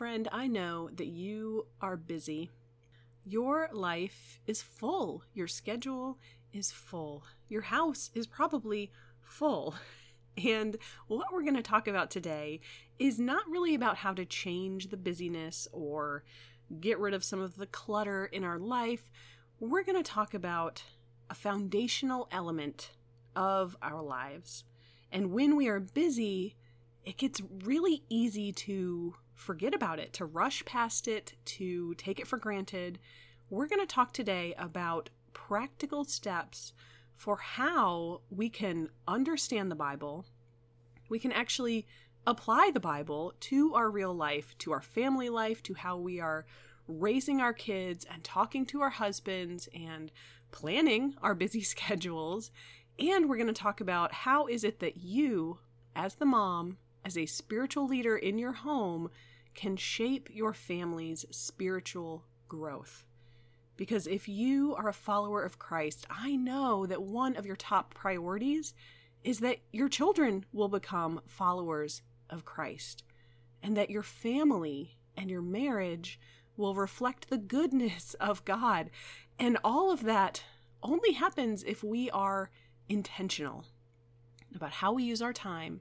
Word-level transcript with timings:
friend, 0.00 0.28
I 0.32 0.46
know 0.46 0.88
that 0.94 1.08
you 1.08 1.66
are 1.82 1.94
busy. 1.94 2.48
Your 3.26 3.68
life 3.70 4.40
is 4.46 4.62
full. 4.62 5.24
Your 5.34 5.46
schedule 5.46 6.16
is 6.54 6.70
full. 6.70 7.22
Your 7.50 7.60
house 7.60 8.10
is 8.14 8.26
probably 8.26 8.90
full. 9.20 9.74
And 10.42 10.78
what 11.08 11.26
we're 11.32 11.42
going 11.42 11.56
to 11.56 11.62
talk 11.62 11.86
about 11.86 12.10
today 12.10 12.60
is 12.98 13.18
not 13.18 13.42
really 13.50 13.74
about 13.74 13.98
how 13.98 14.14
to 14.14 14.24
change 14.24 14.88
the 14.88 14.96
busyness 14.96 15.68
or 15.70 16.24
get 16.80 16.98
rid 16.98 17.12
of 17.12 17.24
some 17.24 17.40
of 17.40 17.56
the 17.56 17.66
clutter 17.66 18.24
in 18.24 18.42
our 18.42 18.58
life. 18.58 19.10
We're 19.58 19.82
going 19.82 20.02
to 20.02 20.10
talk 20.10 20.32
about 20.32 20.82
a 21.28 21.34
foundational 21.34 22.26
element 22.30 22.92
of 23.36 23.76
our 23.82 24.00
lives. 24.00 24.64
And 25.12 25.32
when 25.32 25.56
we 25.56 25.68
are 25.68 25.80
busy, 25.80 26.56
it 27.04 27.18
gets 27.18 27.42
really 27.64 28.02
easy 28.08 28.52
to 28.52 29.16
forget 29.40 29.74
about 29.74 29.98
it, 29.98 30.12
to 30.12 30.24
rush 30.24 30.64
past 30.64 31.08
it, 31.08 31.32
to 31.44 31.94
take 31.94 32.20
it 32.20 32.26
for 32.26 32.36
granted. 32.36 32.98
We're 33.48 33.68
going 33.68 33.80
to 33.80 33.86
talk 33.86 34.12
today 34.12 34.54
about 34.58 35.10
practical 35.32 36.04
steps 36.04 36.72
for 37.16 37.36
how 37.36 38.20
we 38.30 38.50
can 38.50 38.90
understand 39.08 39.70
the 39.70 39.76
Bible. 39.76 40.26
We 41.08 41.18
can 41.18 41.32
actually 41.32 41.86
apply 42.26 42.70
the 42.72 42.80
Bible 42.80 43.32
to 43.40 43.74
our 43.74 43.90
real 43.90 44.14
life, 44.14 44.54
to 44.58 44.72
our 44.72 44.82
family 44.82 45.30
life, 45.30 45.62
to 45.64 45.74
how 45.74 45.96
we 45.96 46.20
are 46.20 46.44
raising 46.86 47.40
our 47.40 47.54
kids 47.54 48.06
and 48.10 48.22
talking 48.22 48.66
to 48.66 48.82
our 48.82 48.90
husbands 48.90 49.68
and 49.74 50.12
planning 50.52 51.14
our 51.22 51.34
busy 51.34 51.62
schedules. 51.62 52.50
And 52.98 53.28
we're 53.28 53.36
going 53.36 53.46
to 53.46 53.52
talk 53.54 53.80
about 53.80 54.12
how 54.12 54.46
is 54.46 54.64
it 54.64 54.80
that 54.80 54.98
you, 54.98 55.60
as 55.96 56.16
the 56.16 56.26
mom, 56.26 56.76
as 57.04 57.16
a 57.16 57.24
spiritual 57.24 57.86
leader 57.86 58.16
in 58.16 58.38
your 58.38 58.52
home, 58.52 59.10
can 59.54 59.76
shape 59.76 60.28
your 60.32 60.52
family's 60.52 61.24
spiritual 61.30 62.24
growth. 62.48 63.04
Because 63.76 64.06
if 64.06 64.28
you 64.28 64.74
are 64.74 64.88
a 64.88 64.94
follower 64.94 65.42
of 65.42 65.58
Christ, 65.58 66.06
I 66.10 66.36
know 66.36 66.86
that 66.86 67.02
one 67.02 67.36
of 67.36 67.46
your 67.46 67.56
top 67.56 67.94
priorities 67.94 68.74
is 69.24 69.40
that 69.40 69.58
your 69.72 69.88
children 69.88 70.44
will 70.52 70.68
become 70.68 71.20
followers 71.26 72.02
of 72.28 72.44
Christ 72.44 73.04
and 73.62 73.76
that 73.76 73.90
your 73.90 74.02
family 74.02 74.98
and 75.16 75.30
your 75.30 75.42
marriage 75.42 76.18
will 76.56 76.74
reflect 76.74 77.28
the 77.28 77.38
goodness 77.38 78.14
of 78.20 78.44
God. 78.44 78.90
And 79.38 79.58
all 79.64 79.90
of 79.90 80.04
that 80.04 80.44
only 80.82 81.12
happens 81.12 81.62
if 81.62 81.82
we 81.82 82.10
are 82.10 82.50
intentional 82.88 83.64
about 84.54 84.72
how 84.72 84.92
we 84.92 85.04
use 85.04 85.22
our 85.22 85.32
time 85.32 85.80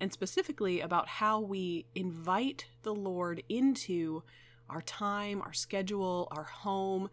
and 0.00 0.12
specifically 0.12 0.80
about 0.80 1.06
how 1.06 1.38
we 1.38 1.86
invite 1.94 2.66
the 2.82 2.94
Lord 2.94 3.42
into 3.48 4.22
our 4.68 4.82
time, 4.82 5.42
our 5.42 5.52
schedule, 5.52 6.28
our 6.30 6.44
home, 6.44 7.10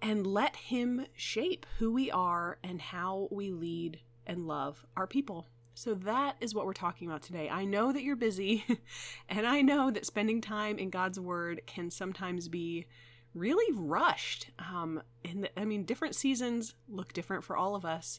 and 0.00 0.26
let 0.26 0.56
Him 0.56 1.06
shape 1.14 1.66
who 1.78 1.92
we 1.92 2.10
are 2.10 2.58
and 2.62 2.80
how 2.80 3.28
we 3.30 3.50
lead 3.50 4.00
and 4.26 4.46
love 4.46 4.86
our 4.96 5.06
people. 5.06 5.46
So 5.74 5.94
that 5.94 6.36
is 6.40 6.54
what 6.54 6.66
we're 6.66 6.72
talking 6.72 7.08
about 7.08 7.22
today. 7.22 7.48
I 7.48 7.64
know 7.64 7.92
that 7.92 8.02
you're 8.02 8.16
busy, 8.16 8.64
and 9.28 9.46
I 9.46 9.60
know 9.60 9.90
that 9.90 10.06
spending 10.06 10.40
time 10.40 10.78
in 10.78 10.90
God's 10.90 11.20
Word 11.20 11.62
can 11.66 11.90
sometimes 11.90 12.48
be 12.48 12.86
really 13.34 13.72
rushed. 13.76 14.50
Um, 14.58 15.02
and 15.24 15.48
I 15.56 15.64
mean, 15.64 15.84
different 15.84 16.14
seasons 16.14 16.74
look 16.88 17.12
different 17.12 17.44
for 17.44 17.56
all 17.56 17.74
of 17.74 17.84
us, 17.84 18.18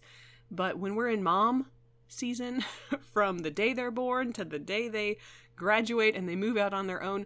but 0.51 0.77
when 0.77 0.95
we're 0.95 1.09
in 1.09 1.23
mom 1.23 1.67
season, 2.09 2.63
from 3.13 3.39
the 3.39 3.51
day 3.51 3.73
they're 3.73 3.91
born 3.91 4.33
to 4.33 4.43
the 4.43 4.59
day 4.59 4.89
they 4.89 5.17
graduate 5.55 6.15
and 6.15 6.27
they 6.27 6.35
move 6.35 6.57
out 6.57 6.73
on 6.73 6.87
their 6.87 7.03
own, 7.03 7.25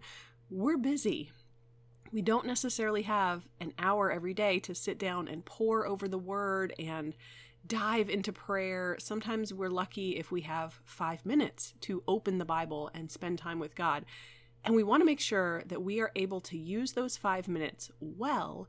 we're 0.50 0.78
busy. 0.78 1.32
We 2.12 2.22
don't 2.22 2.46
necessarily 2.46 3.04
have 3.04 3.48
an 3.60 3.74
hour 3.80 4.12
every 4.12 4.34
day 4.34 4.60
to 4.60 4.76
sit 4.76 5.00
down 5.00 5.28
and 5.28 5.46
pore 5.46 5.88
over 5.88 6.08
the 6.08 6.18
Word 6.18 6.74
and 6.78 7.16
dive 7.66 8.10
into 8.10 8.32
prayer. 8.32 8.98
Sometimes 9.00 9.54
we're 9.54 9.70
lucky 9.70 10.18
if 10.18 10.32
we 10.32 10.42
have 10.42 10.80
five 10.86 11.26
minutes 11.26 11.74
to 11.82 12.04
open 12.08 12.38
the 12.38 12.46
Bible 12.46 12.92
and 12.94 13.10
spend 13.10 13.40
time 13.40 13.60
with 13.60 13.74
God. 13.74 14.06
And 14.64 14.76
we 14.76 14.84
want 14.84 15.02
to 15.02 15.06
make 15.06 15.20
sure 15.20 15.64
that 15.66 15.82
we 15.82 16.00
are 16.02 16.12
able 16.16 16.42
to 16.42 16.58
use 16.58 16.94
those 16.94 17.18
five 17.18 17.48
minutes 17.48 17.90
well 18.00 18.68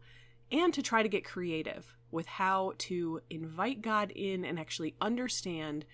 and 0.51 0.73
to 0.75 0.83
try 0.83 1.03
to 1.03 1.09
get 1.09 1.25
creative 1.25 1.97
with 2.11 2.27
how 2.27 2.73
to 2.79 3.21
invite 3.29 3.83
God 3.83 4.11
in 4.13 4.45
and 4.45 4.59
actually 4.59 4.95
understand 5.01 5.85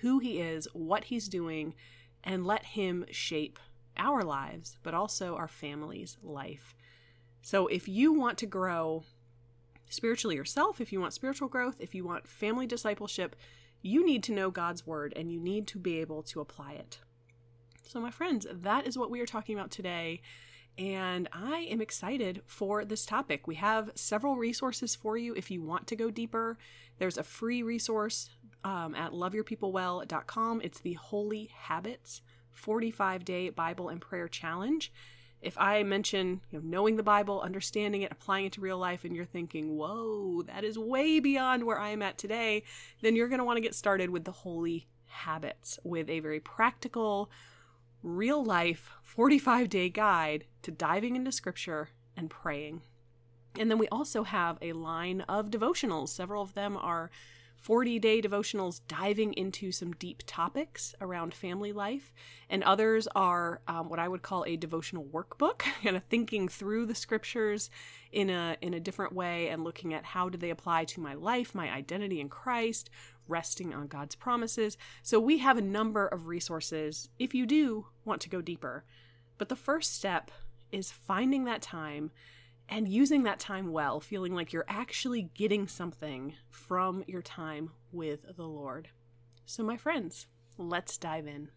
who 0.00 0.18
He 0.18 0.38
is, 0.40 0.68
what 0.72 1.04
He's 1.04 1.28
doing, 1.28 1.74
and 2.22 2.46
let 2.46 2.64
Him 2.66 3.04
shape 3.10 3.58
our 3.96 4.22
lives, 4.22 4.76
but 4.82 4.94
also 4.94 5.36
our 5.36 5.48
family's 5.48 6.16
life. 6.22 6.74
So 7.42 7.66
if 7.66 7.88
you 7.88 8.12
want 8.12 8.38
to 8.38 8.46
grow 8.46 9.04
spiritually 9.88 10.36
yourself, 10.36 10.80
if 10.80 10.92
you 10.92 11.00
want 11.00 11.12
spiritual 11.12 11.48
growth, 11.48 11.76
if 11.80 11.94
you 11.94 12.04
want 12.04 12.28
family 12.28 12.66
discipleship, 12.66 13.36
you 13.82 14.04
need 14.04 14.22
to 14.24 14.32
know 14.32 14.50
God's 14.50 14.86
word 14.86 15.12
and 15.16 15.32
you 15.32 15.40
need 15.40 15.66
to 15.68 15.78
be 15.78 15.98
able 16.00 16.22
to 16.24 16.40
apply 16.40 16.72
it. 16.72 16.98
So, 17.86 18.00
my 18.00 18.10
friends, 18.10 18.46
that 18.50 18.86
is 18.86 18.96
what 18.96 19.10
we 19.10 19.20
are 19.20 19.26
talking 19.26 19.58
about 19.58 19.70
today. 19.70 20.20
And 20.78 21.28
I 21.32 21.66
am 21.70 21.80
excited 21.80 22.42
for 22.46 22.84
this 22.84 23.04
topic. 23.04 23.46
We 23.46 23.56
have 23.56 23.90
several 23.94 24.36
resources 24.36 24.94
for 24.94 25.16
you 25.16 25.34
if 25.34 25.50
you 25.50 25.60
want 25.60 25.86
to 25.88 25.96
go 25.96 26.10
deeper. 26.10 26.56
There's 26.98 27.18
a 27.18 27.24
free 27.24 27.62
resource 27.62 28.30
um, 28.64 28.94
at 28.94 29.12
loveyourpeoplewell.com. 29.12 30.60
It's 30.62 30.80
the 30.80 30.94
Holy 30.94 31.50
Habits 31.54 32.22
45 32.52 33.24
Day 33.24 33.50
Bible 33.50 33.88
and 33.88 34.00
Prayer 34.00 34.28
Challenge 34.28 34.92
if 35.42 35.56
I 35.58 35.82
mention 35.82 36.40
you 36.50 36.58
know, 36.58 36.64
knowing 36.64 36.96
the 36.96 37.02
Bible, 37.02 37.40
understanding 37.40 38.02
it, 38.02 38.12
applying 38.12 38.46
it 38.46 38.52
to 38.52 38.60
real 38.60 38.78
life, 38.78 39.04
and 39.04 39.16
you're 39.16 39.24
thinking, 39.24 39.76
whoa, 39.76 40.42
that 40.42 40.64
is 40.64 40.78
way 40.78 41.20
beyond 41.20 41.64
where 41.64 41.78
I 41.78 41.90
am 41.90 42.02
at 42.02 42.18
today, 42.18 42.62
then 43.00 43.16
you're 43.16 43.28
going 43.28 43.38
to 43.38 43.44
want 43.44 43.56
to 43.56 43.62
get 43.62 43.74
started 43.74 44.10
with 44.10 44.24
the 44.24 44.32
holy 44.32 44.86
habits 45.06 45.78
with 45.82 46.08
a 46.10 46.20
very 46.20 46.40
practical, 46.40 47.30
real 48.02 48.44
life 48.44 48.90
45 49.02 49.68
day 49.68 49.88
guide 49.88 50.44
to 50.62 50.70
diving 50.70 51.16
into 51.16 51.32
scripture 51.32 51.90
and 52.16 52.28
praying. 52.28 52.82
And 53.58 53.70
then 53.70 53.78
we 53.78 53.88
also 53.88 54.22
have 54.24 54.58
a 54.62 54.74
line 54.74 55.22
of 55.22 55.50
devotionals. 55.50 56.08
Several 56.08 56.42
of 56.42 56.54
them 56.54 56.76
are 56.76 57.10
40 57.60 57.98
day 57.98 58.22
devotionals 58.22 58.80
diving 58.88 59.34
into 59.34 59.70
some 59.70 59.92
deep 59.92 60.22
topics 60.26 60.94
around 61.00 61.34
family 61.34 61.72
life, 61.72 62.12
and 62.48 62.64
others 62.64 63.06
are 63.14 63.60
um, 63.68 63.90
what 63.90 63.98
I 63.98 64.08
would 64.08 64.22
call 64.22 64.44
a 64.46 64.56
devotional 64.56 65.04
workbook, 65.04 65.58
kind 65.82 65.96
of 65.96 66.04
thinking 66.04 66.48
through 66.48 66.86
the 66.86 66.94
scriptures 66.94 67.68
in 68.10 68.30
a 68.30 68.56
in 68.62 68.72
a 68.72 68.80
different 68.80 69.12
way 69.12 69.48
and 69.48 69.62
looking 69.62 69.92
at 69.92 70.06
how 70.06 70.30
do 70.30 70.38
they 70.38 70.50
apply 70.50 70.84
to 70.86 71.00
my 71.00 71.12
life, 71.12 71.54
my 71.54 71.70
identity 71.70 72.18
in 72.18 72.30
Christ, 72.30 72.88
resting 73.28 73.74
on 73.74 73.88
God's 73.88 74.14
promises. 74.14 74.78
So 75.02 75.20
we 75.20 75.38
have 75.38 75.58
a 75.58 75.62
number 75.62 76.06
of 76.06 76.26
resources 76.26 77.10
if 77.18 77.34
you 77.34 77.44
do 77.44 77.86
want 78.06 78.22
to 78.22 78.30
go 78.30 78.40
deeper. 78.40 78.84
But 79.36 79.50
the 79.50 79.56
first 79.56 79.94
step 79.94 80.30
is 80.72 80.90
finding 80.90 81.44
that 81.44 81.62
time 81.62 82.10
and 82.70 82.86
using 82.86 83.24
that 83.24 83.40
time 83.40 83.72
well, 83.72 83.98
feeling 83.98 84.32
like 84.32 84.52
you're 84.52 84.64
actually 84.68 85.22
getting 85.34 85.66
something 85.66 86.34
from 86.50 87.02
your 87.08 87.20
time 87.20 87.70
with 87.90 88.20
the 88.36 88.46
Lord. 88.46 88.88
So, 89.44 89.64
my 89.64 89.76
friends, 89.76 90.28
let's 90.56 90.96
dive 90.96 91.26
in. 91.26 91.48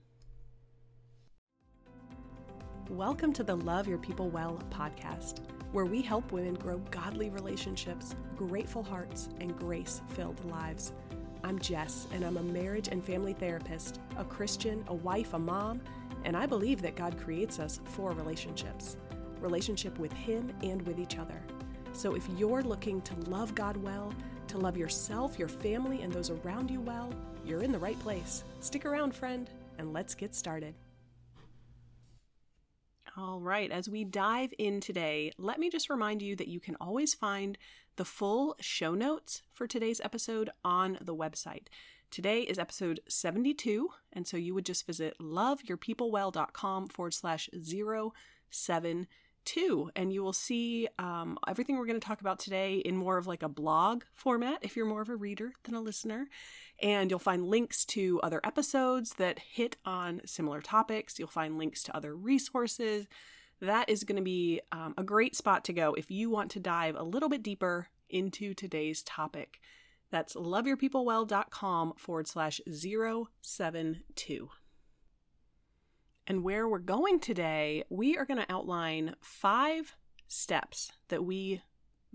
Welcome 2.90 3.31
to 3.34 3.44
the 3.44 3.56
Love 3.56 3.88
Your 3.88 4.00
People 4.00 4.29
Well 4.31 4.59
podcast, 4.72 5.41
where 5.72 5.85
we 5.85 6.02
help 6.02 6.31
women 6.31 6.56
grow 6.56 6.79
godly 6.90 7.29
relationships, 7.29 8.16
grateful 8.35 8.84
hearts, 8.84 9.29
and 9.40 9.56
grace 9.56 10.02
filled 10.09 10.44
lives. 10.50 10.94
I'm 11.44 11.59
Jess, 11.59 12.07
and 12.12 12.25
I'm 12.25 12.38
a 12.38 12.44
marriage 12.44 12.88
and 12.88 13.06
family 13.06 13.34
therapist, 13.34 14.00
a 14.18 14.25
Christian, 14.25 14.84
a 14.88 14.96
wife, 14.96 15.35
a 15.35 15.40
mom, 15.40 15.79
and 16.25 16.35
I 16.35 16.47
believe 16.47 16.81
that 16.81 16.96
God 16.96 17.19
creates 17.19 17.59
us 17.59 17.81
for 17.85 18.14
relationships 18.14 18.97
relationship 19.43 19.97
with 19.99 20.13
Him 20.13 20.51
and 20.63 20.81
with 20.84 20.99
each 20.99 21.17
other. 21.17 21.41
So 21.91 22.16
if 22.16 22.28
you're 22.37 22.63
looking 22.63 23.01
to 23.01 23.16
love 23.29 23.53
God 23.53 23.78
well, 23.78 24.13
to 24.47 24.57
love 24.57 24.78
yourself, 24.78 25.37
your 25.37 25.47
family, 25.47 26.01
and 26.01 26.11
those 26.11 26.29
around 26.29 26.72
you 26.72 26.81
well, 26.81 27.13
you're 27.45 27.61
in 27.61 27.72
the 27.72 27.79
right 27.79 27.99
place. 27.99 28.43
Stick 28.59 28.85
around, 28.85 29.13
friend, 29.13 29.49
and 29.78 29.93
let's 29.93 30.16
get 30.16 30.34
started. 30.34 30.73
All 33.16 33.40
right, 33.40 33.72
as 33.72 33.87
we 33.87 34.03
dive 34.05 34.53
in 34.57 34.81
today, 34.81 35.31
let 35.37 35.59
me 35.59 35.69
just 35.69 35.90
remind 35.90 36.23
you 36.23 36.35
that 36.35 36.47
you 36.47 36.59
can 36.59 36.75
always 36.81 37.13
find 37.13 37.59
the 37.95 38.05
full 38.05 38.55
show 38.59 38.95
notes 38.95 39.43
for 39.51 39.67
today's 39.67 40.01
episode 40.03 40.49
on 40.66 40.97
the 40.99 41.16
website. 41.16 41.67
Today 42.09 42.41
is 42.41 42.57
episode 42.57 43.01
72, 43.07 43.90
and 44.11 44.28
so 44.28 44.35
you 44.35 44.55
would 44.55 44.66
just 44.66 44.87
visit 44.87 45.16
loveyourpeoplewell.com 45.22 46.87
forward 46.87 47.13
slash 47.13 47.49
072 47.53 49.05
too. 49.45 49.91
And 49.95 50.13
you 50.13 50.23
will 50.23 50.34
see 50.34 50.87
um, 50.99 51.37
everything 51.47 51.78
we're 51.78 51.85
going 51.85 51.99
to 51.99 52.05
talk 52.05 52.22
about 52.22 52.40
today 52.40 52.78
in 52.78 52.95
more 52.95 53.17
of 53.17 53.28
like 53.28 53.43
a 53.43 53.49
blog 53.49 54.03
format 54.13 54.59
if 54.61 54.75
you're 54.75 54.85
more 54.85 55.01
of 55.01 55.09
a 55.09 55.16
reader 55.16 55.53
than 55.63 55.75
a 55.75 55.81
listener. 55.81 56.28
And 56.81 57.09
you'll 57.09 57.19
find 57.19 57.47
links 57.47 57.85
to 57.85 58.19
other 58.22 58.41
episodes 58.43 59.16
that 59.17 59.40
hit 59.40 59.78
on 59.85 60.22
similar 60.25 60.61
topics. 60.61 61.19
You'll 61.19 61.28
find 61.28 61.57
links 61.57 61.84
to 61.84 61.95
other 61.95 62.16
resources 62.16 63.07
that 63.63 63.90
is 63.90 64.03
going 64.03 64.17
to 64.17 64.22
be 64.23 64.59
um, 64.72 64.93
a 64.97 65.03
great 65.03 65.35
spot 65.35 65.63
to 65.66 65.73
go 65.73 65.93
if 65.93 66.11
you 66.11 66.29
want 66.29 66.51
to 66.51 66.59
dive 66.59 66.95
a 66.95 67.03
little 67.03 67.29
bit 67.29 67.41
deeper 67.41 67.87
into 68.09 68.53
today's 68.53 69.01
topic. 69.03 69.61
That's 70.11 70.35
loveyourpeoplewell.com 70.35 71.93
forward 71.97 72.28
slash 72.28 72.59
072. 72.69 74.49
And 76.25 76.43
where 76.43 76.67
we're 76.67 76.79
going 76.79 77.20
today, 77.20 77.84
we 77.90 78.17
are 78.17 78.25
going 78.25 78.40
to 78.40 78.52
outline 78.52 79.16
five 79.22 79.96
steps 80.28 80.93
that 81.09 81.25
we, 81.25 81.61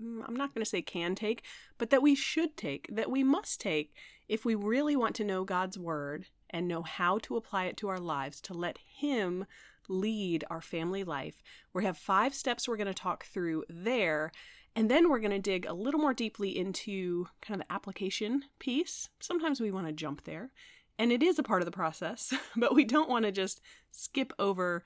mm, 0.01 0.23
I'm 0.27 0.37
not 0.37 0.55
going 0.55 0.65
to 0.65 0.69
say 0.69 0.81
can 0.81 1.15
take, 1.15 1.45
but 1.77 1.91
that 1.91 2.03
we 2.03 2.15
should 2.15 2.57
take, 2.57 2.89
that 2.91 3.11
we 3.11 3.23
must 3.23 3.61
take 3.61 3.93
if 4.27 4.45
we 4.45 4.55
really 4.55 4.97
want 4.97 5.15
to 5.17 5.25
know 5.25 5.45
God's 5.45 5.79
Word 5.79 6.27
and 6.49 6.67
know 6.67 6.83
how 6.83 7.19
to 7.19 7.37
apply 7.37 7.65
it 7.65 7.77
to 7.79 7.89
our 7.89 8.01
lives 8.01 8.41
to 8.43 8.55
let 8.55 8.79
Him 8.79 9.45
lead 9.89 10.45
our 10.49 10.63
family 10.63 11.05
life. 11.05 11.43
We 11.75 11.85
have 11.85 11.99
five 11.99 12.35
steps 12.35 12.67
we're 12.67 12.77
going 12.77 12.87
to 12.87 12.95
talk 12.95 13.25
through 13.27 13.65
there. 13.69 14.33
And 14.75 14.91
then 14.91 15.09
we're 15.11 15.19
going 15.19 15.33
to 15.33 15.39
dig 15.39 15.67
a 15.67 15.73
little 15.73 16.01
more 16.01 16.15
deeply 16.15 16.57
into 16.57 17.27
kind 17.43 17.61
of 17.61 17.67
the 17.67 17.73
application 17.73 18.45
piece. 18.59 19.09
Sometimes 19.19 19.61
we 19.61 19.71
want 19.71 19.87
to 19.87 19.93
jump 19.93 20.25
there 20.25 20.53
and 20.99 21.13
it 21.13 21.23
is 21.23 21.39
a 21.39 21.43
part 21.43 21.63
of 21.63 21.67
the 21.67 21.73
process, 21.73 22.33
but 22.57 22.75
we 22.75 22.85
don't 22.85 23.09
want 23.09 23.25
to 23.25 23.33
just 23.33 23.61
skip 23.91 24.33
over 24.39 24.83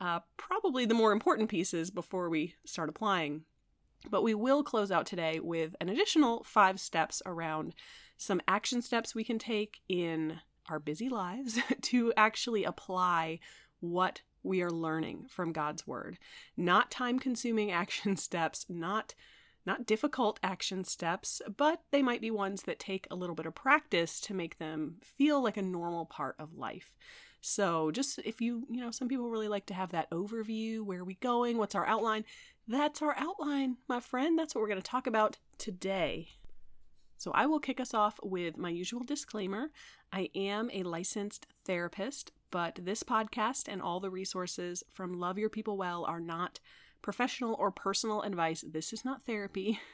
uh, 0.00 0.20
probably 0.36 0.84
the 0.84 0.94
more 0.94 1.12
important 1.12 1.48
pieces 1.48 1.90
before 1.90 2.28
we 2.28 2.54
start 2.64 2.88
applying. 2.88 3.42
But 4.10 4.22
we 4.22 4.34
will 4.34 4.62
close 4.62 4.92
out 4.92 5.06
today 5.06 5.40
with 5.40 5.74
an 5.80 5.88
additional 5.88 6.44
five 6.44 6.78
steps 6.78 7.22
around 7.26 7.74
some 8.16 8.40
action 8.46 8.82
steps 8.82 9.14
we 9.14 9.24
can 9.24 9.38
take 9.38 9.80
in 9.88 10.40
our 10.68 10.78
busy 10.78 11.08
lives 11.08 11.58
to 11.82 12.12
actually 12.16 12.64
apply 12.64 13.40
what 13.80 14.22
we 14.42 14.62
are 14.62 14.70
learning 14.70 15.26
from 15.28 15.52
God's 15.52 15.86
Word. 15.86 16.18
Not 16.56 16.90
time 16.90 17.18
consuming 17.18 17.70
action 17.72 18.16
steps, 18.16 18.66
not 18.68 19.14
not 19.66 19.86
difficult 19.86 20.38
action 20.42 20.84
steps, 20.84 21.42
but 21.56 21.82
they 21.90 22.02
might 22.02 22.20
be 22.20 22.30
ones 22.30 22.62
that 22.62 22.78
take 22.78 23.06
a 23.10 23.16
little 23.16 23.34
bit 23.34 23.46
of 23.46 23.54
practice 23.54 24.20
to 24.20 24.34
make 24.34 24.58
them 24.58 24.96
feel 25.02 25.42
like 25.42 25.56
a 25.56 25.62
normal 25.62 26.06
part 26.06 26.36
of 26.38 26.54
life. 26.54 26.96
So, 27.40 27.90
just 27.90 28.18
if 28.24 28.40
you, 28.40 28.66
you 28.70 28.80
know, 28.80 28.90
some 28.90 29.08
people 29.08 29.30
really 29.30 29.48
like 29.48 29.66
to 29.66 29.74
have 29.74 29.92
that 29.92 30.10
overview 30.10 30.80
where 30.80 31.00
are 31.00 31.04
we 31.04 31.14
going? 31.14 31.58
What's 31.58 31.74
our 31.74 31.86
outline? 31.86 32.24
That's 32.66 33.02
our 33.02 33.16
outline, 33.16 33.76
my 33.88 34.00
friend. 34.00 34.38
That's 34.38 34.54
what 34.54 34.62
we're 34.62 34.68
going 34.68 34.82
to 34.82 34.90
talk 34.90 35.06
about 35.06 35.38
today. 35.58 36.28
So, 37.18 37.30
I 37.32 37.46
will 37.46 37.60
kick 37.60 37.80
us 37.80 37.94
off 37.94 38.18
with 38.22 38.56
my 38.56 38.70
usual 38.70 39.04
disclaimer. 39.04 39.70
I 40.12 40.30
am 40.34 40.70
a 40.72 40.82
licensed 40.82 41.46
therapist, 41.64 42.32
but 42.50 42.80
this 42.82 43.02
podcast 43.02 43.68
and 43.68 43.80
all 43.80 44.00
the 44.00 44.10
resources 44.10 44.82
from 44.90 45.12
Love 45.12 45.38
Your 45.38 45.48
People 45.50 45.76
Well 45.76 46.04
are 46.04 46.20
not 46.20 46.58
professional 47.02 47.54
or 47.58 47.70
personal 47.70 48.22
advice. 48.22 48.64
This 48.66 48.92
is 48.92 49.04
not 49.04 49.22
therapy. 49.22 49.80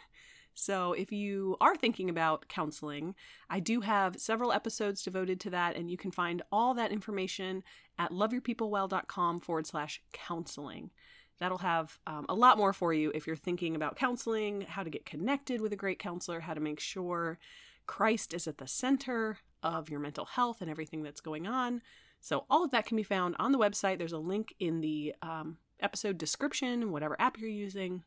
So, 0.55 0.93
if 0.93 1.11
you 1.11 1.57
are 1.61 1.77
thinking 1.77 2.11
about 2.11 2.49
counseling, 2.49 3.15
I 3.49 3.59
do 3.59 3.81
have 3.81 4.21
several 4.21 4.53
episodes 4.53 5.03
devoted 5.03 5.41
to 5.41 5.51
that, 5.51 5.77
and 5.77 5.91
you 5.91 5.97
can 5.97 6.11
find 6.11 6.43
all 6.53 6.75
that 6.75 6.93
information 6.93 7.63
at 7.99 8.11
loveyourpeoplewell.com 8.11 9.41
forward 9.41 9.67
slash 9.67 10.03
counseling. 10.13 10.91
That'll 11.39 11.59
have 11.59 11.99
um, 12.07 12.27
a 12.29 12.35
lot 12.35 12.59
more 12.59 12.73
for 12.73 12.93
you 12.93 13.11
if 13.15 13.27
you're 13.27 13.35
thinking 13.35 13.75
about 13.75 13.97
counseling, 13.97 14.63
how 14.63 14.83
to 14.83 14.91
get 14.91 15.07
connected 15.07 15.61
with 15.61 15.73
a 15.73 15.77
great 15.77 15.99
counselor, 15.99 16.41
how 16.41 16.55
to 16.55 16.61
make 16.61 16.81
sure 16.81 17.39
Christ 17.87 18.35
is 18.35 18.47
at 18.47 18.59
the 18.59 18.69
center 18.69 19.39
of 19.63 19.89
your 19.89 20.01
mental 20.01 20.25
health 20.25 20.61
and 20.61 20.71
everything 20.71 21.03
that's 21.03 21.21
going 21.21 21.47
on. 21.47 21.83
So, 22.21 22.45
all 22.49 22.63
of 22.63 22.71
that 22.71 22.87
can 22.87 22.97
be 22.97 23.03
found 23.03 23.35
on 23.39 23.53
the 23.53 23.59
website. 23.59 23.99
There's 23.99 24.13
a 24.13 24.19
link 24.19 24.55
in 24.61 24.81
the 24.81 25.15
um, 25.23 25.57
episode 25.83 26.19
description, 26.19 26.91
whatever 26.91 27.17
app 27.21 27.39
you're 27.39 27.51
using. 27.51 28.05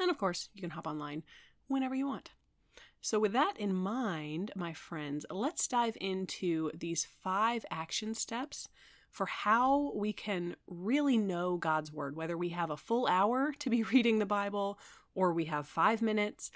And 0.00 0.10
of 0.10 0.18
course, 0.18 0.48
you 0.54 0.60
can 0.60 0.70
hop 0.70 0.86
online 0.86 1.22
whenever 1.68 1.94
you 1.94 2.06
want. 2.06 2.30
So, 3.00 3.18
with 3.18 3.32
that 3.32 3.54
in 3.58 3.74
mind, 3.74 4.52
my 4.54 4.72
friends, 4.72 5.26
let's 5.28 5.66
dive 5.66 5.96
into 6.00 6.70
these 6.72 7.04
five 7.04 7.64
action 7.68 8.14
steps 8.14 8.68
for 9.10 9.26
how 9.26 9.92
we 9.94 10.12
can 10.12 10.56
really 10.68 11.18
know 11.18 11.56
God's 11.56 11.92
Word, 11.92 12.16
whether 12.16 12.38
we 12.38 12.50
have 12.50 12.70
a 12.70 12.76
full 12.76 13.06
hour 13.06 13.52
to 13.58 13.70
be 13.70 13.82
reading 13.92 14.18
the 14.18 14.26
Bible, 14.26 14.78
or 15.14 15.32
we 15.32 15.46
have 15.46 15.66
five 15.66 16.00
minutes, 16.00 16.50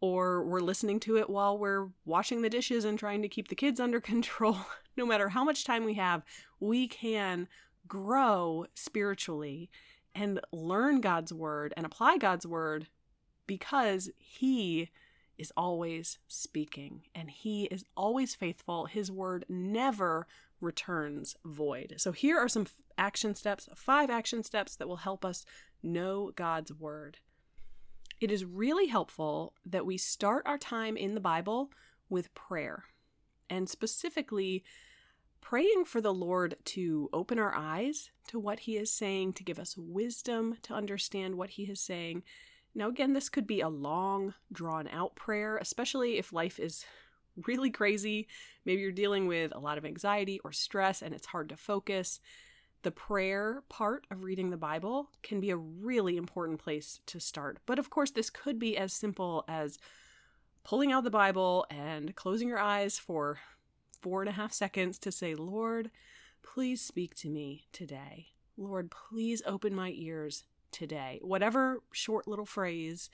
or 0.00 0.44
we're 0.44 0.60
listening 0.60 1.00
to 1.00 1.18
it 1.18 1.28
while 1.28 1.58
we're 1.58 1.88
washing 2.04 2.42
the 2.42 2.50
dishes 2.50 2.84
and 2.84 2.96
trying 2.98 3.22
to 3.22 3.28
keep 3.28 3.48
the 3.48 3.56
kids 3.56 3.80
under 3.80 4.00
control. 4.00 4.56
no 4.96 5.04
matter 5.04 5.28
how 5.28 5.44
much 5.44 5.64
time 5.64 5.84
we 5.84 5.94
have, 5.94 6.22
we 6.60 6.88
can 6.88 7.48
grow 7.88 8.66
spiritually 8.74 9.70
and 10.14 10.40
learn 10.52 11.00
God's 11.00 11.32
word 11.32 11.72
and 11.76 11.86
apply 11.86 12.18
God's 12.18 12.46
word 12.46 12.88
because 13.46 14.10
He 14.18 14.90
is 15.36 15.52
always 15.56 16.18
speaking 16.26 17.02
and 17.14 17.30
He 17.30 17.64
is 17.64 17.84
always 17.96 18.34
faithful. 18.34 18.86
His 18.86 19.10
word 19.10 19.44
never 19.48 20.26
returns 20.60 21.36
void. 21.44 21.94
So, 21.98 22.12
here 22.12 22.38
are 22.38 22.48
some 22.48 22.66
action 22.96 23.34
steps, 23.34 23.68
five 23.74 24.10
action 24.10 24.42
steps 24.42 24.76
that 24.76 24.88
will 24.88 24.96
help 24.96 25.24
us 25.24 25.44
know 25.82 26.32
God's 26.34 26.72
word. 26.72 27.18
It 28.20 28.32
is 28.32 28.44
really 28.44 28.88
helpful 28.88 29.54
that 29.64 29.86
we 29.86 29.96
start 29.96 30.42
our 30.46 30.58
time 30.58 30.96
in 30.96 31.14
the 31.14 31.20
Bible 31.20 31.70
with 32.08 32.34
prayer, 32.34 32.84
and 33.48 33.68
specifically 33.68 34.64
praying 35.40 35.84
for 35.86 36.00
the 36.00 36.14
Lord 36.14 36.56
to 36.66 37.08
open 37.12 37.38
our 37.38 37.54
eyes 37.54 38.10
to 38.28 38.38
what 38.38 38.60
He 38.60 38.76
is 38.76 38.90
saying, 38.90 39.34
to 39.34 39.44
give 39.44 39.58
us 39.58 39.76
wisdom 39.76 40.56
to 40.62 40.74
understand 40.74 41.36
what 41.36 41.50
He 41.50 41.64
is 41.64 41.80
saying. 41.80 42.22
Now, 42.74 42.88
again, 42.88 43.12
this 43.12 43.28
could 43.28 43.46
be 43.46 43.60
a 43.60 43.68
long, 43.68 44.34
drawn 44.52 44.88
out 44.88 45.16
prayer, 45.16 45.56
especially 45.56 46.18
if 46.18 46.32
life 46.32 46.58
is 46.58 46.84
really 47.46 47.70
crazy. 47.70 48.28
Maybe 48.64 48.82
you're 48.82 48.92
dealing 48.92 49.26
with 49.26 49.52
a 49.54 49.60
lot 49.60 49.78
of 49.78 49.84
anxiety 49.84 50.40
or 50.44 50.52
stress 50.52 51.02
and 51.02 51.14
it's 51.14 51.26
hard 51.26 51.48
to 51.48 51.56
focus. 51.56 52.20
The 52.82 52.90
prayer 52.90 53.62
part 53.68 54.06
of 54.10 54.22
reading 54.22 54.50
the 54.50 54.56
Bible 54.56 55.10
can 55.22 55.40
be 55.40 55.50
a 55.50 55.56
really 55.56 56.16
important 56.16 56.60
place 56.60 57.00
to 57.06 57.20
start. 57.20 57.58
But 57.66 57.78
of 57.78 57.90
course, 57.90 58.10
this 58.10 58.30
could 58.30 58.58
be 58.58 58.76
as 58.76 58.92
simple 58.92 59.44
as 59.48 59.78
pulling 60.64 60.92
out 60.92 61.04
the 61.04 61.10
Bible 61.10 61.66
and 61.70 62.14
closing 62.14 62.48
your 62.48 62.58
eyes 62.58 62.98
for 62.98 63.38
four 64.00 64.22
and 64.22 64.28
a 64.28 64.32
half 64.32 64.52
seconds 64.52 64.98
to 65.00 65.12
say, 65.12 65.34
Lord, 65.34 65.90
please 66.42 66.80
speak 66.80 67.14
to 67.16 67.28
me 67.28 67.66
today. 67.72 68.28
Lord, 68.56 68.90
please 68.90 69.42
open 69.46 69.74
my 69.74 69.92
ears 69.94 70.44
today. 70.70 71.20
Whatever 71.22 71.82
short 71.92 72.26
little 72.26 72.46
phrase 72.46 73.10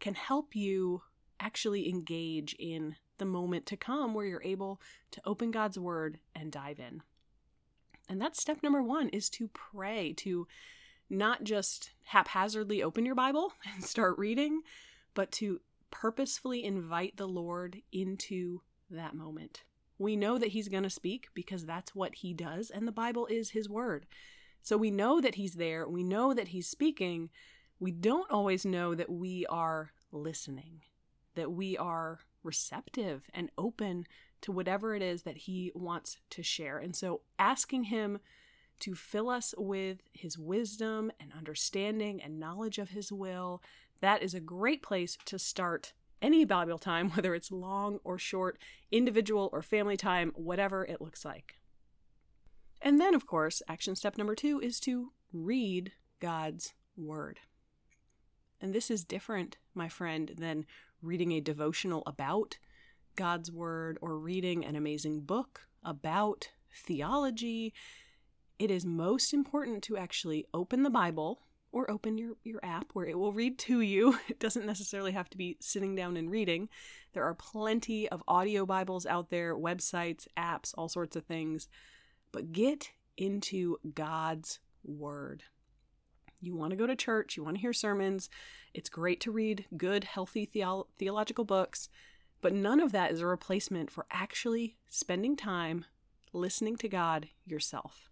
can 0.00 0.14
help 0.14 0.54
you 0.54 1.02
actually 1.38 1.88
engage 1.88 2.54
in 2.58 2.96
the 3.18 3.24
moment 3.24 3.66
to 3.66 3.76
come 3.76 4.14
where 4.14 4.26
you're 4.26 4.42
able 4.42 4.80
to 5.10 5.20
open 5.24 5.50
God's 5.50 5.78
word 5.78 6.18
and 6.34 6.52
dive 6.52 6.78
in. 6.78 7.02
And 8.08 8.20
that's 8.20 8.40
step 8.40 8.62
number 8.62 8.82
one 8.82 9.08
is 9.08 9.28
to 9.30 9.48
pray, 9.48 10.12
to 10.18 10.46
not 11.08 11.44
just 11.44 11.90
haphazardly 12.04 12.82
open 12.82 13.04
your 13.04 13.14
Bible 13.14 13.52
and 13.74 13.84
start 13.84 14.18
reading, 14.18 14.60
but 15.14 15.30
to 15.32 15.60
purposefully 15.90 16.64
invite 16.64 17.16
the 17.16 17.28
Lord 17.28 17.80
into 17.92 18.60
that 18.90 19.14
moment. 19.14 19.62
We 19.98 20.16
know 20.16 20.38
that 20.38 20.50
he's 20.50 20.68
going 20.68 20.82
to 20.82 20.90
speak 20.90 21.28
because 21.34 21.64
that's 21.64 21.94
what 21.94 22.16
he 22.16 22.34
does, 22.34 22.70
and 22.70 22.86
the 22.86 22.92
Bible 22.92 23.26
is 23.26 23.50
his 23.50 23.68
word. 23.68 24.06
So 24.62 24.76
we 24.76 24.90
know 24.90 25.20
that 25.20 25.36
he's 25.36 25.54
there, 25.54 25.88
we 25.88 26.02
know 26.02 26.34
that 26.34 26.48
he's 26.48 26.68
speaking. 26.68 27.30
We 27.78 27.92
don't 27.92 28.30
always 28.30 28.64
know 28.64 28.94
that 28.94 29.10
we 29.10 29.44
are 29.46 29.92
listening, 30.10 30.80
that 31.34 31.52
we 31.52 31.76
are 31.76 32.20
receptive 32.42 33.28
and 33.34 33.50
open 33.58 34.06
to 34.40 34.52
whatever 34.52 34.94
it 34.94 35.02
is 35.02 35.22
that 35.22 35.36
he 35.36 35.72
wants 35.74 36.18
to 36.30 36.42
share. 36.42 36.78
And 36.78 36.96
so 36.96 37.20
asking 37.38 37.84
him 37.84 38.18
to 38.80 38.94
fill 38.94 39.28
us 39.28 39.54
with 39.58 39.98
his 40.12 40.38
wisdom 40.38 41.10
and 41.20 41.32
understanding 41.36 42.22
and 42.22 42.40
knowledge 42.40 42.78
of 42.78 42.90
his 42.90 43.12
will, 43.12 43.62
that 44.00 44.22
is 44.22 44.34
a 44.34 44.40
great 44.40 44.82
place 44.82 45.18
to 45.26 45.38
start 45.38 45.92
any 46.20 46.44
Bible 46.44 46.78
time, 46.78 47.10
whether 47.14 47.34
it's 47.34 47.50
long 47.50 47.98
or 48.04 48.18
short, 48.18 48.58
individual 48.90 49.50
or 49.52 49.62
family 49.62 49.96
time, 49.96 50.32
whatever 50.34 50.84
it 50.84 51.00
looks 51.00 51.24
like. 51.24 51.54
And 52.82 53.00
then, 53.00 53.14
of 53.14 53.26
course, 53.26 53.62
action 53.68 53.96
step 53.96 54.18
number 54.18 54.34
two 54.34 54.60
is 54.60 54.78
to 54.80 55.12
read 55.32 55.92
God's 56.20 56.74
Word. 56.96 57.40
And 58.60 58.74
this 58.74 58.90
is 58.90 59.04
different, 59.04 59.58
my 59.74 59.88
friend, 59.88 60.32
than 60.38 60.66
reading 61.02 61.32
a 61.32 61.40
devotional 61.40 62.02
about 62.06 62.58
God's 63.16 63.50
Word 63.50 63.98
or 64.00 64.18
reading 64.18 64.64
an 64.64 64.76
amazing 64.76 65.20
book 65.20 65.62
about 65.82 66.50
theology. 66.74 67.72
It 68.58 68.70
is 68.70 68.84
most 68.84 69.34
important 69.34 69.82
to 69.84 69.96
actually 69.96 70.46
open 70.54 70.82
the 70.82 70.90
Bible 70.90 71.40
or 71.76 71.90
open 71.90 72.16
your, 72.16 72.32
your 72.42 72.64
app 72.64 72.90
where 72.94 73.04
it 73.04 73.18
will 73.18 73.34
read 73.34 73.58
to 73.58 73.82
you. 73.82 74.18
It 74.30 74.40
doesn't 74.40 74.64
necessarily 74.64 75.12
have 75.12 75.28
to 75.28 75.36
be 75.36 75.58
sitting 75.60 75.94
down 75.94 76.16
and 76.16 76.30
reading. 76.30 76.70
There 77.12 77.24
are 77.24 77.34
plenty 77.34 78.08
of 78.08 78.22
audio 78.26 78.64
Bibles 78.64 79.04
out 79.04 79.28
there, 79.28 79.54
websites, 79.54 80.26
apps, 80.38 80.72
all 80.78 80.88
sorts 80.88 81.16
of 81.16 81.26
things. 81.26 81.68
But 82.32 82.52
get 82.52 82.92
into 83.18 83.76
God's 83.94 84.58
Word. 84.84 85.42
You 86.40 86.56
want 86.56 86.70
to 86.70 86.78
go 86.78 86.86
to 86.86 86.96
church, 86.96 87.36
you 87.36 87.44
want 87.44 87.56
to 87.56 87.60
hear 87.60 87.74
sermons. 87.74 88.30
It's 88.72 88.88
great 88.88 89.20
to 89.20 89.30
read 89.30 89.66
good, 89.76 90.04
healthy 90.04 90.46
theo- 90.46 90.86
theological 90.98 91.44
books, 91.44 91.90
but 92.40 92.54
none 92.54 92.80
of 92.80 92.92
that 92.92 93.12
is 93.12 93.20
a 93.20 93.26
replacement 93.26 93.90
for 93.90 94.06
actually 94.10 94.78
spending 94.88 95.36
time 95.36 95.84
listening 96.32 96.76
to 96.76 96.88
God 96.88 97.28
yourself. 97.44 98.08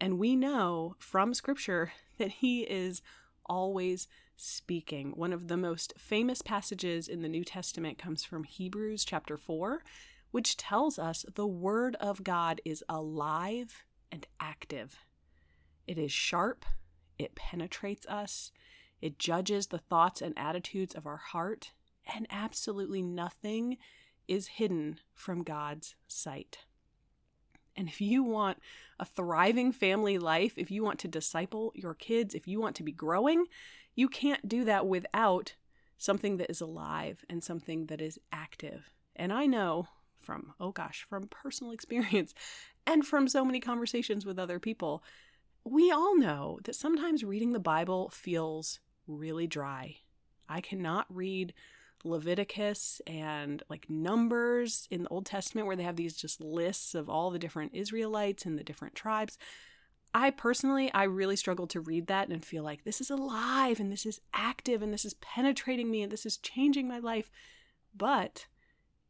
And 0.00 0.18
we 0.18 0.34
know 0.34 0.96
from 0.98 1.34
scripture 1.34 1.92
that 2.18 2.30
He 2.30 2.62
is 2.62 3.02
always 3.46 4.08
speaking. 4.36 5.10
One 5.10 5.32
of 5.32 5.48
the 5.48 5.56
most 5.56 5.92
famous 5.98 6.40
passages 6.40 7.08
in 7.08 7.20
the 7.20 7.28
New 7.28 7.44
Testament 7.44 7.98
comes 7.98 8.24
from 8.24 8.44
Hebrews 8.44 9.04
chapter 9.04 9.36
4, 9.36 9.82
which 10.30 10.56
tells 10.56 10.98
us 10.98 11.26
the 11.34 11.46
Word 11.46 11.96
of 11.96 12.24
God 12.24 12.60
is 12.64 12.82
alive 12.88 13.84
and 14.10 14.26
active. 14.38 14.96
It 15.86 15.98
is 15.98 16.12
sharp, 16.12 16.64
it 17.18 17.34
penetrates 17.34 18.06
us, 18.06 18.52
it 19.02 19.18
judges 19.18 19.66
the 19.66 19.78
thoughts 19.78 20.22
and 20.22 20.38
attitudes 20.38 20.94
of 20.94 21.06
our 21.06 21.16
heart, 21.16 21.72
and 22.14 22.26
absolutely 22.30 23.02
nothing 23.02 23.76
is 24.28 24.46
hidden 24.46 25.00
from 25.14 25.42
God's 25.42 25.96
sight. 26.06 26.58
And 27.76 27.88
if 27.88 28.00
you 28.00 28.22
want 28.22 28.58
a 28.98 29.04
thriving 29.04 29.72
family 29.72 30.18
life, 30.18 30.54
if 30.56 30.70
you 30.70 30.82
want 30.82 30.98
to 31.00 31.08
disciple 31.08 31.72
your 31.74 31.94
kids, 31.94 32.34
if 32.34 32.46
you 32.46 32.60
want 32.60 32.76
to 32.76 32.82
be 32.82 32.92
growing, 32.92 33.46
you 33.94 34.08
can't 34.08 34.48
do 34.48 34.64
that 34.64 34.86
without 34.86 35.54
something 35.98 36.38
that 36.38 36.50
is 36.50 36.60
alive 36.60 37.24
and 37.28 37.44
something 37.44 37.86
that 37.86 38.00
is 38.00 38.18
active. 38.32 38.90
And 39.14 39.32
I 39.32 39.46
know 39.46 39.88
from, 40.18 40.54
oh 40.60 40.72
gosh, 40.72 41.04
from 41.08 41.28
personal 41.28 41.72
experience 41.74 42.34
and 42.86 43.06
from 43.06 43.28
so 43.28 43.44
many 43.44 43.60
conversations 43.60 44.24
with 44.24 44.38
other 44.38 44.58
people, 44.58 45.02
we 45.64 45.90
all 45.90 46.16
know 46.16 46.58
that 46.64 46.74
sometimes 46.74 47.22
reading 47.22 47.52
the 47.52 47.60
Bible 47.60 48.10
feels 48.10 48.80
really 49.06 49.46
dry. 49.46 49.96
I 50.48 50.60
cannot 50.60 51.06
read 51.08 51.52
Leviticus 52.04 53.00
and 53.06 53.62
like 53.68 53.88
Numbers 53.90 54.86
in 54.90 55.02
the 55.02 55.08
Old 55.08 55.26
Testament, 55.26 55.66
where 55.66 55.76
they 55.76 55.82
have 55.82 55.96
these 55.96 56.16
just 56.16 56.40
lists 56.40 56.94
of 56.94 57.08
all 57.08 57.30
the 57.30 57.38
different 57.38 57.74
Israelites 57.74 58.44
and 58.44 58.58
the 58.58 58.64
different 58.64 58.94
tribes. 58.94 59.38
I 60.12 60.30
personally, 60.30 60.92
I 60.92 61.04
really 61.04 61.36
struggle 61.36 61.66
to 61.68 61.80
read 61.80 62.08
that 62.08 62.28
and 62.28 62.44
feel 62.44 62.64
like 62.64 62.84
this 62.84 63.00
is 63.00 63.10
alive 63.10 63.78
and 63.78 63.92
this 63.92 64.04
is 64.04 64.20
active 64.34 64.82
and 64.82 64.92
this 64.92 65.04
is 65.04 65.14
penetrating 65.14 65.90
me 65.90 66.02
and 66.02 66.10
this 66.10 66.26
is 66.26 66.36
changing 66.36 66.88
my 66.88 66.98
life. 66.98 67.30
But 67.94 68.46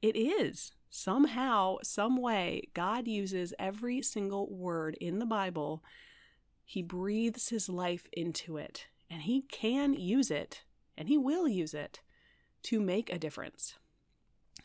it 0.03 0.17
is. 0.17 0.73
Somehow, 0.91 1.77
some 1.83 2.21
way, 2.21 2.69
God 2.75 3.07
uses 3.07 3.55
every 3.59 4.03
single 4.03 4.53
word 4.53 4.97
in 5.01 5.21
the 5.21 5.27
Bible. 5.27 5.85
He 6.65 6.83
breathes 6.83 7.49
his 7.49 7.69
life 7.69 8.09
into 8.13 8.57
it, 8.57 8.87
and 9.09 9.23
he 9.23 9.43
can 9.43 9.95
use 9.95 10.31
it, 10.33 10.65
and 10.99 11.09
he 11.09 11.17
will 11.17 11.47
use 11.47 11.75
it 11.75 12.01
to 12.65 12.81
make 12.81 13.13
a 13.13 13.19
difference. 13.19 13.75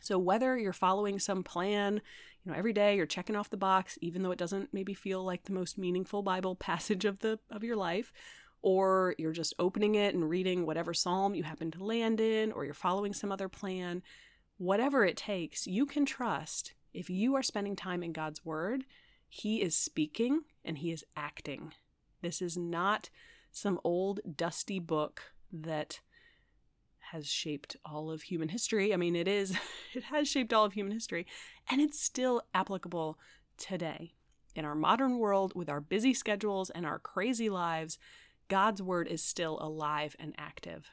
So 0.02 0.20
whether 0.20 0.58
you're 0.58 0.74
following 0.74 1.20
some 1.20 1.44
plan, 1.44 2.02
you 2.44 2.52
know, 2.52 2.58
every 2.58 2.74
day 2.74 2.96
you're 2.96 3.06
checking 3.06 3.36
off 3.36 3.50
the 3.50 3.58
box 3.58 3.98
even 4.02 4.22
though 4.22 4.32
it 4.32 4.38
doesn't 4.38 4.74
maybe 4.74 4.94
feel 4.94 5.24
like 5.24 5.44
the 5.44 5.54
most 5.54 5.78
meaningful 5.78 6.22
Bible 6.22 6.56
passage 6.70 7.06
of 7.06 7.20
the 7.20 7.40
of 7.50 7.64
your 7.64 7.76
life, 7.76 8.12
or 8.62 9.16
you're 9.18 9.32
just 9.32 9.54
opening 9.60 9.96
it 9.96 10.16
and 10.16 10.30
reading 10.30 10.66
whatever 10.66 10.94
psalm 10.94 11.36
you 11.36 11.44
happen 11.44 11.72
to 11.72 11.84
land 11.84 12.20
in 12.20 12.52
or 12.52 12.66
you're 12.66 12.74
following 12.74 13.14
some 13.14 13.32
other 13.32 13.48
plan, 13.50 14.02
whatever 14.58 15.06
it 15.06 15.18
takes, 15.18 15.68
you 15.68 15.86
can 15.86 16.06
trust 16.06 16.74
if 16.94 17.10
you 17.10 17.36
are 17.36 17.44
spending 17.44 17.76
time 17.76 18.02
in 18.02 18.14
God's 18.14 18.46
word, 18.46 18.86
he 19.28 19.62
is 19.62 19.76
speaking 19.76 20.42
and 20.64 20.78
he 20.78 20.92
is 20.92 21.04
acting. 21.16 21.74
This 22.22 22.42
is 22.42 22.58
not 22.58 23.10
some 23.52 23.80
old 23.84 24.22
dusty 24.36 24.80
book 24.80 25.34
that 25.52 26.00
has 27.12 27.28
shaped 27.28 27.76
all 27.86 28.12
of 28.12 28.24
human 28.24 28.50
history. 28.50 28.94
I 28.94 28.98
mean, 28.98 29.16
it 29.16 29.28
is, 29.28 29.58
it 29.94 30.06
has 30.06 30.28
shaped 30.28 30.54
all 30.54 30.66
of 30.66 30.74
human 30.74 30.94
history, 30.94 31.26
and 31.70 31.82
it's 31.82 32.00
still 32.00 32.42
applicable 32.54 33.18
today. 33.58 34.14
In 34.56 34.66
our 34.66 34.76
modern 34.76 35.20
world, 35.20 35.54
with 35.56 35.70
our 35.70 35.82
busy 35.82 36.14
schedules 36.14 36.70
and 36.70 36.86
our 36.86 37.00
crazy 37.00 37.50
lives, 37.50 37.98
God's 38.48 38.82
word 38.82 39.08
is 39.08 39.24
still 39.24 39.58
alive 39.62 40.16
and 40.20 40.34
active. 40.38 40.92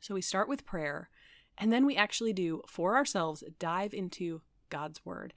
So 0.00 0.14
we 0.14 0.22
start 0.22 0.48
with 0.48 0.66
prayer, 0.66 1.10
and 1.58 1.72
then 1.72 1.86
we 1.86 1.96
actually 1.96 2.32
do, 2.32 2.62
for 2.66 2.96
ourselves, 2.96 3.44
dive 3.58 3.94
into 3.94 4.42
God's 4.68 5.04
word. 5.04 5.32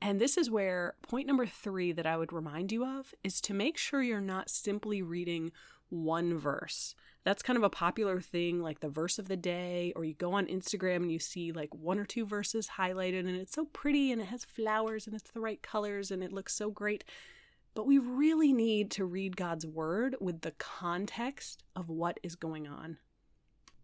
And 0.00 0.20
this 0.20 0.36
is 0.36 0.50
where 0.50 0.94
point 1.02 1.26
number 1.26 1.46
three 1.46 1.92
that 1.92 2.06
I 2.06 2.16
would 2.16 2.32
remind 2.32 2.72
you 2.72 2.84
of 2.84 3.14
is 3.24 3.40
to 3.42 3.54
make 3.54 3.78
sure 3.78 4.02
you're 4.02 4.20
not 4.20 4.50
simply 4.50 5.00
reading 5.02 5.50
one 5.88 6.38
verse. 6.38 6.94
That's 7.24 7.42
kind 7.42 7.56
of 7.56 7.62
a 7.62 7.70
popular 7.70 8.20
thing, 8.20 8.60
like 8.60 8.80
the 8.80 8.88
verse 8.90 9.18
of 9.18 9.28
the 9.28 9.36
day, 9.36 9.92
or 9.96 10.04
you 10.04 10.12
go 10.12 10.34
on 10.34 10.46
Instagram 10.46 10.96
and 10.96 11.12
you 11.12 11.18
see 11.18 11.52
like 11.52 11.74
one 11.74 11.98
or 11.98 12.04
two 12.04 12.26
verses 12.26 12.70
highlighted, 12.76 13.20
and 13.20 13.30
it's 13.30 13.54
so 13.54 13.66
pretty 13.66 14.12
and 14.12 14.20
it 14.20 14.26
has 14.26 14.44
flowers 14.44 15.06
and 15.06 15.16
it's 15.16 15.30
the 15.30 15.40
right 15.40 15.62
colors 15.62 16.10
and 16.10 16.22
it 16.22 16.32
looks 16.32 16.54
so 16.54 16.70
great. 16.70 17.04
But 17.74 17.86
we 17.86 17.98
really 17.98 18.52
need 18.52 18.90
to 18.92 19.04
read 19.04 19.36
God's 19.36 19.66
word 19.66 20.16
with 20.20 20.42
the 20.42 20.52
context 20.52 21.64
of 21.74 21.88
what 21.88 22.20
is 22.22 22.36
going 22.36 22.68
on. 22.68 22.98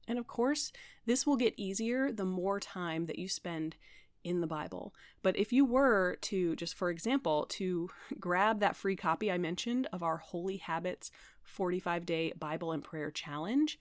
And 0.07 0.19
of 0.19 0.27
course, 0.27 0.73
this 1.07 1.27
will 1.27 1.37
get 1.37 1.55
easier 1.57 2.13
the 2.13 2.25
more 2.25 2.61
time 2.61 3.07
that 3.07 3.19
you 3.19 3.29
spend 3.29 3.77
in 4.25 4.41
the 4.41 4.47
Bible. 4.47 4.95
But 5.23 5.37
if 5.37 5.53
you 5.53 5.65
were 5.65 6.17
to, 6.23 6.57
just 6.57 6.75
for 6.75 6.91
example, 6.91 7.47
to 7.51 7.91
grab 8.19 8.61
that 8.61 8.77
free 8.77 8.97
copy 8.97 9.31
I 9.31 9.39
mentioned 9.39 9.89
of 9.93 10.03
our 10.03 10.19
Holy 10.19 10.59
Habits 10.59 11.11
45 11.43 12.07
Day 12.07 12.33
Bible 12.39 12.73
and 12.73 12.83
Prayer 12.83 13.11
Challenge, 13.11 13.79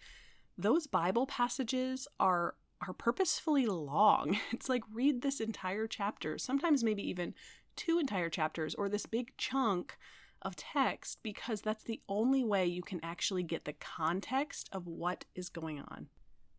those 0.57 0.87
Bible 0.87 1.25
passages 1.25 2.07
are 2.19 2.55
are 2.81 2.93
purposefully 2.93 3.65
long. 3.65 4.37
It's 4.51 4.69
like 4.69 4.83
read 4.93 5.21
this 5.21 5.41
entire 5.41 5.87
chapter, 5.87 6.37
sometimes 6.37 6.83
maybe 6.83 7.07
even 7.07 7.33
two 7.75 7.99
entire 7.99 8.29
chapters 8.29 8.75
or 8.75 8.89
this 8.89 9.05
big 9.05 9.35
chunk 9.37 9.97
of 10.41 10.55
text 10.55 11.19
because 11.23 11.61
that's 11.61 11.83
the 11.83 12.01
only 12.07 12.43
way 12.43 12.65
you 12.65 12.81
can 12.81 12.99
actually 13.03 13.43
get 13.43 13.65
the 13.65 13.73
context 13.73 14.69
of 14.71 14.87
what 14.87 15.25
is 15.35 15.49
going 15.49 15.79
on. 15.79 16.07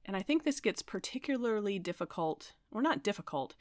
And 0.07 0.17
I 0.17 0.23
think 0.23 0.45
this 0.45 0.61
gets 0.61 0.83
particularly 0.83 1.79
difficult, 1.79 2.55
or 2.71 2.83
not 2.83 3.03
difficult, 3.03 3.55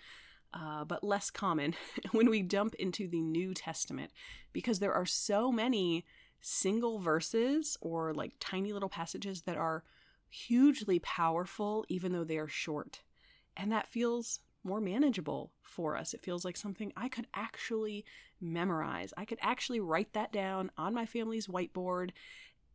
uh, 0.54 0.84
but 0.84 1.04
less 1.04 1.30
common 1.30 1.76
when 2.12 2.30
we 2.30 2.42
jump 2.42 2.76
into 2.76 3.08
the 3.08 3.22
New 3.22 3.54
Testament 3.54 4.12
because 4.54 4.80
there 4.80 4.94
are 4.94 5.06
so 5.06 5.52
many 5.52 6.06
single 6.42 7.00
verses 7.00 7.78
or 7.82 8.14
like 8.14 8.34
tiny 8.40 8.74
little 8.74 8.90
passages 8.90 9.42
that 9.44 9.58
are 9.58 9.84
hugely 10.30 11.00
powerful, 11.00 11.86
even 11.90 12.14
though 12.14 12.24
they 12.24 12.38
are 12.38 12.48
short. 12.48 13.02
And 13.58 13.72
that 13.72 13.88
feels 13.88 14.40
more 14.64 14.82
manageable 14.82 15.52
for 15.62 15.98
us. 15.98 16.14
It 16.14 16.22
feels 16.22 16.46
like 16.46 16.58
something 16.58 16.94
I 16.96 17.10
could 17.10 17.28
actually 17.34 18.06
memorize. 18.42 19.14
I 19.18 19.26
could 19.26 19.40
actually 19.42 19.80
write 19.80 20.14
that 20.14 20.32
down 20.32 20.72
on 20.78 20.94
my 20.94 21.06
family's 21.06 21.48
whiteboard. 21.48 22.12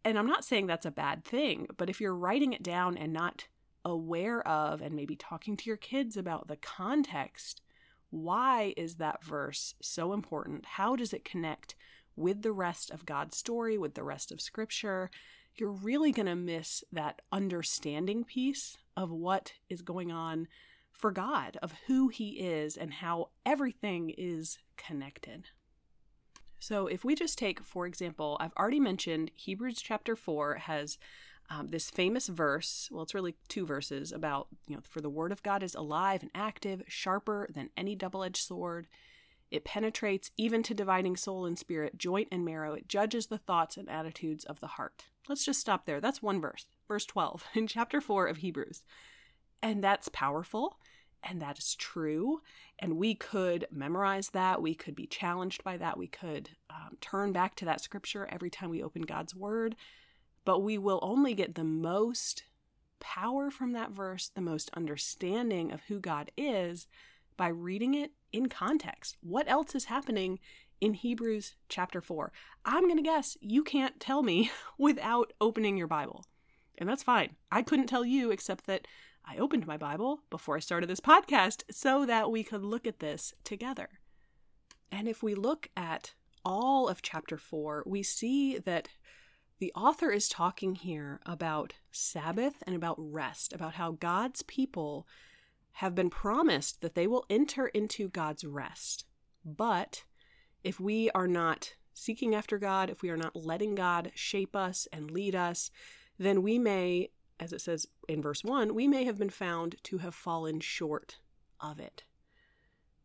And 0.05 0.19
I'm 0.19 0.27
not 0.27 0.45
saying 0.45 0.67
that's 0.67 0.87
a 0.87 0.91
bad 0.91 1.25
thing, 1.25 1.67
but 1.77 1.89
if 1.89 2.01
you're 2.01 2.15
writing 2.15 2.53
it 2.53 2.63
down 2.63 2.97
and 2.97 3.13
not 3.13 3.47
aware 3.85 4.47
of 4.47 4.81
and 4.81 4.95
maybe 4.95 5.17
talking 5.17 5.57
to 5.57 5.67
your 5.67 5.77
kids 5.77 6.17
about 6.17 6.49
the 6.49 6.57
context, 6.57 7.61
why 8.11 8.75
is 8.77 8.97
that 8.97 9.25
verse 9.25 9.75
so 9.81 10.13
important? 10.13 10.65
How 10.65 10.97
does 10.97 11.13
it 11.13 11.25
connect 11.25 11.75
with 12.17 12.43
the 12.43 12.53
rest 12.53 12.91
of 12.91 13.07
God's 13.07 13.37
story, 13.37 13.77
with 13.77 13.95
the 13.95 14.05
rest 14.05 14.31
of 14.31 14.41
Scripture, 14.41 15.11
you're 15.57 15.71
really 15.71 16.13
going 16.13 16.27
to 16.27 16.37
miss 16.37 16.83
that 16.93 17.23
understanding 17.33 18.25
piece 18.25 18.77
of 18.97 19.11
what 19.11 19.55
is 19.69 19.83
going 19.83 20.11
on 20.11 20.49
for 20.93 21.11
God, 21.11 21.59
of 21.63 21.75
who 21.87 22.09
He 22.09 22.41
is, 22.41 22.77
and 22.77 22.95
how 22.95 23.31
everything 23.45 24.11
is 24.17 24.59
connected. 24.77 25.47
So, 26.59 26.87
if 26.87 27.05
we 27.05 27.15
just 27.15 27.37
take, 27.37 27.61
for 27.65 27.87
example, 27.87 28.37
I've 28.41 28.55
already 28.59 28.81
mentioned 28.81 29.31
Hebrews 29.35 29.83
chapter 29.83 30.17
4 30.17 30.55
has 30.55 30.99
um, 31.51 31.69
this 31.69 31.91
famous 31.91 32.29
verse. 32.29 32.89
Well, 32.91 33.03
it's 33.03 33.15
really 33.15 33.35
two 33.49 33.67
verses 33.67 34.13
about, 34.13 34.49
you 34.67 34.77
know, 34.77 34.83
for 34.89 35.01
the 35.01 35.11
word 35.11 35.33
of 35.33 35.43
God 35.43 35.63
is 35.63 35.75
alive 35.75 36.23
and 36.23 36.31
active, 36.35 36.83
sharper 36.89 37.49
than 37.53 37.71
any 37.77 37.95
double 37.95 38.25
edged 38.25 38.43
sword. 38.43 38.87
It 39.51 39.65
penetrates 39.65 40.31
even 40.37 40.63
to 40.65 40.75
dividing 40.75 41.17
soul 41.17 41.45
and 41.47 41.59
spirit, 41.59 41.99
joint 41.99 42.29
and 42.33 42.45
marrow. 42.45 42.73
It 42.75 42.89
judges 42.89 43.27
the 43.27 43.39
thoughts 43.39 43.77
and 43.77 43.89
attitudes 43.89 44.45
of 44.45 44.61
the 44.61 44.67
heart. 44.67 45.05
Let's 45.29 45.45
just 45.45 45.61
stop 45.61 45.87
there. 45.87 46.01
That's 46.01 46.23
one 46.23 46.41
verse, 46.41 46.67
verse 46.89 47.05
12 47.07 47.45
in 47.55 47.67
chapter 47.67 48.01
4 48.01 48.27
of 48.27 48.39
Hebrews. 48.39 48.83
And 49.63 49.83
that's 49.83 50.09
powerful 50.09 50.79
and 51.25 51.41
that 51.41 51.59
is 51.59 51.75
true. 51.75 52.41
And 52.79 52.97
we 52.97 53.15
could 53.15 53.67
memorize 53.71 54.31
that. 54.31 54.61
We 54.61 54.75
could 54.75 54.95
be 54.95 55.07
challenged 55.07 55.65
by 55.65 55.77
that. 55.79 55.97
We 55.97 56.07
could 56.07 56.51
um, 56.71 56.97
turn 57.01 57.33
back 57.33 57.55
to 57.57 57.65
that 57.65 57.81
scripture 57.81 58.29
every 58.31 58.51
time 58.51 58.71
we 58.71 58.83
open 58.83 59.03
God's 59.03 59.35
word. 59.35 59.77
But 60.45 60.61
we 60.61 60.79
will 60.79 61.01
only 61.03 61.35
get 61.35 61.55
the 61.55 61.65
most 61.65 62.45
power 63.01 63.51
from 63.51 63.73
that 63.73 63.91
verse, 63.91 64.29
the 64.29 64.41
most 64.41 64.71
understanding 64.75 65.73
of 65.73 65.83
who 65.89 66.01
God 66.01 66.31
is 66.37 66.87
by 67.37 67.49
reading 67.49 67.95
it 67.95 68.13
in 68.33 68.49
context. 68.49 69.17
What 69.21 69.49
else 69.49 69.75
is 69.75 69.87
happening 69.87 70.39
in 70.81 70.95
Hebrews 70.95 71.55
chapter 71.69 72.03
4. 72.03 72.31
I'm 72.65 72.85
going 72.85 72.97
to 72.97 73.03
guess 73.03 73.37
you 73.41 73.65
can't 73.65 73.99
tell 74.01 74.23
me 74.23 74.51
without 74.79 75.33
opening 75.41 75.77
your 75.77 75.87
Bible. 75.87 76.27
And 76.77 76.89
that's 76.89 77.03
fine. 77.03 77.37
I 77.51 77.63
couldn't 77.63 77.87
tell 77.87 78.05
you 78.05 78.31
except 78.31 78.67
that 78.67 78.87
I 79.25 79.39
opened 79.39 79.67
my 79.67 79.79
Bible 79.79 80.21
before 80.29 80.57
I 80.57 80.61
started 80.61 80.91
this 80.91 81.01
podcast 81.01 81.63
so 81.71 82.05
that 82.05 82.31
we 82.31 82.45
could 82.45 82.63
look 82.63 82.87
at 82.87 82.99
this 82.99 83.33
together. 83.45 83.89
And 84.93 85.09
if 85.09 85.23
we 85.23 85.35
look 85.35 85.69
at 85.77 86.13
all 86.45 86.89
of 86.89 87.01
chapter 87.01 87.39
4, 87.39 87.85
we 87.87 88.03
see 88.03 88.59
that 88.59 88.89
the 89.65 89.73
author 89.75 90.11
is 90.11 90.29
talking 90.29 90.75
here 90.75 91.21
about 91.25 91.73
Sabbath 91.91 92.63
and 92.67 92.77
about 92.77 92.97
rest, 92.99 93.55
about 93.55 93.77
how 93.77 93.93
God's 93.93 94.43
people 94.43 95.07
have 95.73 95.95
been 95.95 96.11
promised 96.11 96.83
that 96.83 96.95
they 96.95 97.07
will 97.07 97.25
enter 97.31 97.69
into 97.69 98.11
God's 98.11 98.45
rest. 98.45 99.07
But 99.43 100.05
if 100.63 100.79
we 100.79 101.09
are 101.13 101.27
not 101.27 101.77
seeking 101.95 102.35
after 102.35 102.59
God, 102.59 102.91
if 102.91 103.01
we 103.01 103.09
are 103.09 103.17
not 103.17 103.35
letting 103.35 103.75
God 103.75 104.13
shape 104.15 104.55
us 104.55 104.87
and 104.93 105.11
lead 105.11 105.35
us, 105.35 105.71
then 106.19 106.43
we 106.43 106.59
may, 106.59 107.09
as 107.41 107.55
it 107.55 107.63
says 107.63 107.87
in 108.07 108.21
verse 108.21 108.45
1, 108.45 108.75
we 108.75 108.87
may 108.87 109.05
have 109.05 109.17
been 109.17 109.31
found 109.31 109.77
to 109.85 109.97
have 109.97 110.15
fallen 110.15 110.61
short 110.61 111.21
of 111.59 111.81
it. 111.81 112.05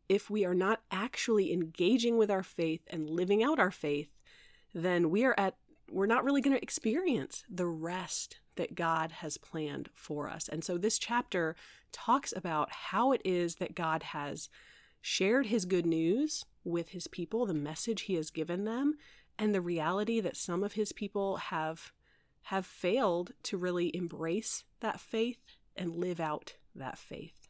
If 0.10 0.30
we 0.30 0.44
are 0.44 0.54
not 0.54 0.82
actually 0.92 1.54
engaging 1.54 2.18
with 2.18 2.30
our 2.30 2.44
faith 2.44 2.82
and 2.88 3.10
living 3.10 3.42
out 3.42 3.60
our 3.60 3.72
faith, 3.72 4.10
then 4.74 5.10
we 5.10 5.24
are 5.24 5.36
at 5.38 5.56
we're 5.91 6.05
not 6.05 6.24
really 6.24 6.41
going 6.41 6.55
to 6.55 6.63
experience 6.63 7.43
the 7.50 7.65
rest 7.65 8.39
that 8.55 8.75
God 8.75 9.12
has 9.13 9.38
planned 9.38 9.89
for 9.93 10.29
us. 10.29 10.48
And 10.48 10.63
so 10.63 10.77
this 10.77 11.00
chapter 11.00 11.55
talks 11.91 12.34
about 12.36 12.72
how 12.72 13.12
it 13.12 13.22
is 13.24 13.55
that 13.55 13.75
God 13.75 14.03
has 14.03 14.50
shared 15.01 15.48
his 15.48 15.65
good 15.65 15.86
news 15.86 16.46
with 16.63 16.89
his 16.89 17.08
people, 17.08 17.46
the 17.46 17.53
message 17.53 18.01
he 18.01 18.15
has 18.15 18.29
given 18.29 18.65
them, 18.65 18.96
and 19.38 19.55
the 19.55 19.62
reality 19.62 20.19
that 20.19 20.36
some 20.38 20.63
of 20.63 20.74
his 20.74 20.91
people 20.91 21.38
have 21.38 21.93
have 22.43 22.65
failed 22.65 23.31
to 23.43 23.58
really 23.58 23.96
embrace 23.96 24.63
that 24.79 25.00
faith 25.00 25.39
and 25.75 25.96
live 25.96 26.19
out 26.19 26.55
that 26.74 26.98
faith. 26.98 27.48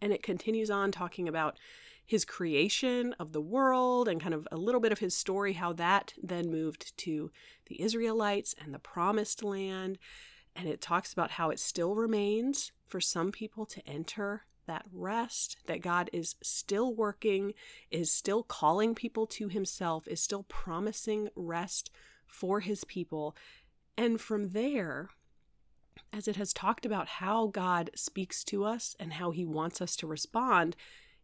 And 0.00 0.12
it 0.12 0.22
continues 0.22 0.70
on 0.70 0.92
talking 0.92 1.28
about 1.28 1.56
his 2.04 2.24
creation 2.24 3.14
of 3.18 3.32
the 3.32 3.40
world 3.40 4.08
and 4.08 4.20
kind 4.20 4.34
of 4.34 4.46
a 4.50 4.56
little 4.56 4.80
bit 4.80 4.92
of 4.92 4.98
his 4.98 5.14
story, 5.14 5.54
how 5.54 5.72
that 5.72 6.14
then 6.22 6.50
moved 6.50 6.96
to 6.98 7.30
the 7.66 7.80
Israelites 7.80 8.54
and 8.62 8.74
the 8.74 8.78
promised 8.78 9.42
land. 9.42 9.98
And 10.54 10.68
it 10.68 10.80
talks 10.80 11.12
about 11.12 11.32
how 11.32 11.50
it 11.50 11.58
still 11.58 11.94
remains 11.94 12.72
for 12.86 13.00
some 13.00 13.32
people 13.32 13.64
to 13.66 13.88
enter 13.88 14.42
that 14.66 14.84
rest, 14.92 15.56
that 15.66 15.80
God 15.80 16.10
is 16.12 16.36
still 16.42 16.94
working, 16.94 17.54
is 17.90 18.12
still 18.12 18.42
calling 18.42 18.94
people 18.94 19.26
to 19.28 19.48
himself, 19.48 20.06
is 20.06 20.20
still 20.20 20.44
promising 20.44 21.28
rest 21.34 21.90
for 22.26 22.60
his 22.60 22.84
people. 22.84 23.36
And 23.96 24.20
from 24.20 24.50
there, 24.50 25.08
as 26.12 26.28
it 26.28 26.36
has 26.36 26.52
talked 26.52 26.86
about 26.86 27.08
how 27.08 27.46
God 27.46 27.90
speaks 27.94 28.44
to 28.44 28.64
us 28.64 28.94
and 29.00 29.14
how 29.14 29.30
he 29.30 29.44
wants 29.44 29.80
us 29.80 29.96
to 29.96 30.06
respond, 30.06 30.76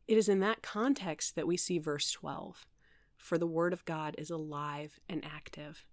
it 0.08 0.16
is 0.16 0.28
in 0.28 0.40
that 0.40 0.62
context 0.62 1.36
that 1.36 1.46
we 1.46 1.56
see 1.56 1.78
verse 1.78 2.10
12 2.10 2.66
For 3.18 3.36
the 3.38 3.46
word 3.46 3.72
of 3.74 3.84
God 3.84 4.14
is 4.18 4.30
alive 4.30 4.98
and 5.08 5.22
active. 5.24 5.84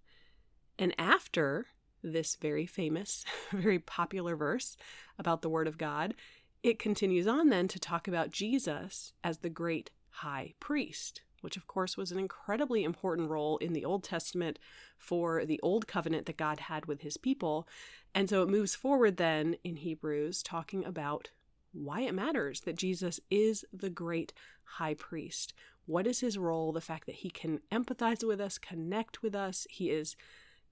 And 0.78 0.94
after 0.98 1.66
this 2.02 2.36
very 2.36 2.66
famous, 2.66 3.24
very 3.52 3.78
popular 3.78 4.34
verse 4.34 4.76
about 5.18 5.42
the 5.42 5.50
word 5.50 5.68
of 5.68 5.78
God, 5.78 6.14
it 6.62 6.78
continues 6.78 7.26
on 7.26 7.50
then 7.50 7.68
to 7.68 7.78
talk 7.78 8.08
about 8.08 8.30
Jesus 8.30 9.12
as 9.22 9.38
the 9.38 9.50
great 9.50 9.90
high 10.08 10.54
priest, 10.60 11.20
which 11.42 11.58
of 11.58 11.66
course 11.66 11.96
was 11.96 12.10
an 12.10 12.18
incredibly 12.18 12.84
important 12.84 13.28
role 13.28 13.58
in 13.58 13.74
the 13.74 13.84
Old 13.84 14.02
Testament 14.02 14.58
for 14.96 15.44
the 15.44 15.60
old 15.62 15.86
covenant 15.86 16.24
that 16.26 16.38
God 16.38 16.60
had 16.60 16.86
with 16.86 17.02
his 17.02 17.18
people. 17.18 17.68
And 18.14 18.30
so 18.30 18.42
it 18.42 18.48
moves 18.48 18.74
forward 18.74 19.18
then 19.18 19.56
in 19.62 19.76
Hebrews 19.76 20.42
talking 20.42 20.84
about 20.84 21.30
why 21.76 22.00
it 22.02 22.14
matters 22.14 22.60
that 22.62 22.76
Jesus 22.76 23.20
is 23.30 23.64
the 23.72 23.90
great 23.90 24.32
high 24.64 24.94
priest. 24.94 25.52
What 25.86 26.06
is 26.06 26.20
his 26.20 26.38
role? 26.38 26.72
The 26.72 26.80
fact 26.80 27.06
that 27.06 27.16
he 27.16 27.30
can 27.30 27.60
empathize 27.70 28.26
with 28.26 28.40
us, 28.40 28.58
connect 28.58 29.22
with 29.22 29.34
us. 29.34 29.66
He 29.70 29.90
is 29.90 30.16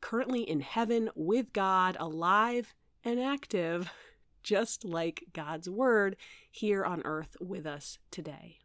currently 0.01 0.43
in 0.43 0.61
heaven 0.61 1.11
with 1.15 1.53
God, 1.53 1.97
alive 2.01 2.75
and 3.05 3.21
active 3.21 3.91
just 4.43 4.85
like 4.85 5.25
God's 5.33 5.71
word 5.71 6.17
here 6.51 6.85
on 6.85 7.03
earth 7.05 7.37
with 7.41 7.67
us 7.67 7.99
today. 8.11 8.59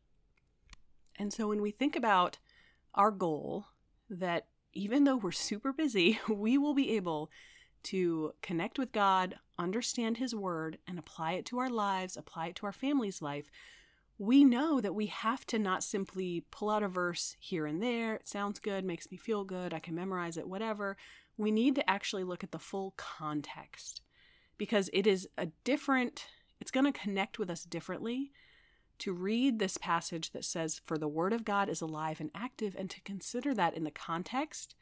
And 1.17 1.31
so 1.31 1.47
when 1.47 1.61
we 1.61 1.71
think 1.71 1.95
about 1.95 2.37
our 2.95 3.11
goal, 3.11 3.67
that 4.09 4.47
even 4.73 5.03
though 5.03 5.17
we're 5.17 5.31
super 5.31 5.71
busy, 5.71 6.19
we 6.29 6.57
will 6.57 6.73
be 6.73 6.95
able 6.95 7.29
to 7.83 8.33
connect 8.41 8.77
with 8.77 8.91
God, 8.91 9.35
understand 9.57 10.17
His 10.17 10.35
Word, 10.35 10.77
and 10.87 10.99
apply 10.99 11.33
it 11.33 11.45
to 11.47 11.59
our 11.59 11.69
lives, 11.69 12.17
apply 12.17 12.47
it 12.47 12.55
to 12.57 12.65
our 12.65 12.73
family's 12.73 13.21
life, 13.21 13.49
we 14.19 14.43
know 14.43 14.81
that 14.81 14.93
we 14.93 15.05
have 15.05 15.45
to 15.47 15.57
not 15.57 15.81
simply 15.81 16.43
pull 16.51 16.69
out 16.69 16.83
a 16.83 16.89
verse 16.89 17.37
here 17.39 17.65
and 17.65 17.81
there. 17.81 18.15
It 18.15 18.27
sounds 18.27 18.59
good, 18.59 18.83
makes 18.83 19.09
me 19.09 19.17
feel 19.17 19.45
good, 19.45 19.73
I 19.73 19.79
can 19.79 19.95
memorize 19.95 20.35
it, 20.35 20.47
whatever. 20.47 20.97
We 21.37 21.51
need 21.51 21.75
to 21.75 21.89
actually 21.89 22.25
look 22.25 22.43
at 22.43 22.51
the 22.51 22.59
full 22.59 22.93
context 22.97 24.01
because 24.57 24.89
it 24.91 25.07
is 25.07 25.27
a 25.37 25.47
different, 25.63 26.27
it's 26.59 26.69
going 26.69 26.85
to 26.85 26.99
connect 26.99 27.39
with 27.39 27.49
us 27.49 27.63
differently 27.63 28.33
to 28.99 29.13
read 29.13 29.57
this 29.57 29.77
passage 29.77 30.31
that 30.31 30.43
says, 30.43 30.81
For 30.83 30.97
the 30.97 31.07
word 31.07 31.31
of 31.31 31.45
God 31.45 31.69
is 31.69 31.79
alive 31.79 32.19
and 32.19 32.29
active, 32.35 32.75
and 32.77 32.89
to 32.89 33.01
consider 33.01 33.53
that 33.53 33.73
in 33.73 33.85
the 33.85 33.91
context 33.91 34.75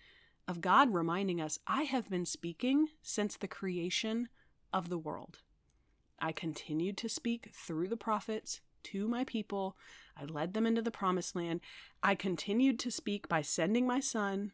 of 0.47 0.61
God 0.61 0.93
reminding 0.93 1.41
us, 1.41 1.59
I 1.67 1.83
have 1.83 2.09
been 2.09 2.25
speaking 2.25 2.87
since 3.01 3.35
the 3.35 3.47
creation 3.47 4.29
of 4.73 4.89
the 4.89 4.97
world. 4.97 5.39
I 6.19 6.31
continued 6.31 6.97
to 6.97 7.09
speak 7.09 7.51
through 7.53 7.89
the 7.89 7.97
prophets 7.97 8.61
to 8.83 9.07
my 9.07 9.23
people. 9.23 9.77
I 10.15 10.25
led 10.25 10.53
them 10.53 10.65
into 10.65 10.81
the 10.81 10.91
promised 10.91 11.35
land. 11.35 11.61
I 12.01 12.15
continued 12.15 12.79
to 12.79 12.91
speak 12.91 13.27
by 13.27 13.41
sending 13.41 13.85
my 13.85 13.99
son 13.99 14.51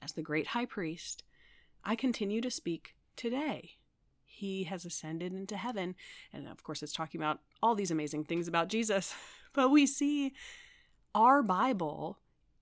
as 0.00 0.12
the 0.12 0.22
great 0.22 0.48
high 0.48 0.66
priest. 0.66 1.24
I 1.84 1.96
continue 1.96 2.40
to 2.40 2.50
speak 2.50 2.94
today 3.16 3.76
he 4.40 4.64
has 4.64 4.86
ascended 4.86 5.34
into 5.34 5.56
heaven. 5.56 5.94
And 6.32 6.48
of 6.48 6.62
course, 6.62 6.82
it's 6.82 6.94
talking 6.94 7.20
about 7.20 7.40
all 7.62 7.74
these 7.74 7.90
amazing 7.90 8.24
things 8.24 8.48
about 8.48 8.68
Jesus. 8.68 9.14
But 9.52 9.70
we 9.70 9.84
see 9.84 10.32
our 11.12 11.42
Bible 11.42 12.20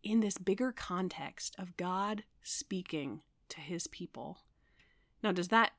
in 0.08 0.20
this 0.20 0.38
bigger 0.38 0.72
context 0.72 1.54
of 1.58 1.76
God 1.76 2.24
speaking 2.42 3.20
to 3.50 3.60
his 3.60 3.86
people. 3.86 4.38
Now, 5.22 5.32
does 5.32 5.48
that 5.48 5.72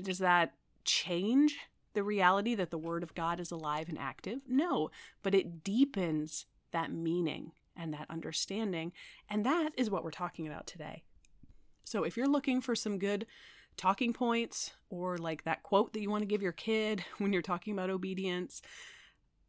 does 0.00 0.18
that 0.18 0.54
change 0.84 1.58
the 1.94 2.02
reality 2.02 2.54
that 2.54 2.70
the 2.70 2.78
word 2.78 3.02
of 3.02 3.14
God 3.14 3.40
is 3.40 3.50
alive 3.50 3.88
and 3.88 3.98
active? 3.98 4.40
No, 4.48 4.90
but 5.22 5.34
it 5.34 5.64
deepens 5.64 6.46
that 6.70 6.92
meaning 6.92 7.52
and 7.76 7.92
that 7.92 8.06
understanding, 8.08 8.92
and 9.28 9.44
that 9.44 9.70
is 9.76 9.90
what 9.90 10.04
we're 10.04 10.10
talking 10.10 10.46
about 10.46 10.66
today. 10.66 11.02
So, 11.84 12.04
if 12.04 12.16
you're 12.16 12.28
looking 12.28 12.60
for 12.60 12.76
some 12.76 12.98
good 12.98 13.26
talking 13.76 14.12
points 14.12 14.72
or 14.90 15.18
like 15.18 15.44
that 15.44 15.62
quote 15.62 15.92
that 15.92 16.00
you 16.00 16.10
want 16.10 16.22
to 16.22 16.26
give 16.26 16.42
your 16.42 16.52
kid 16.52 17.04
when 17.18 17.32
you're 17.32 17.42
talking 17.42 17.72
about 17.72 17.90
obedience, 17.90 18.62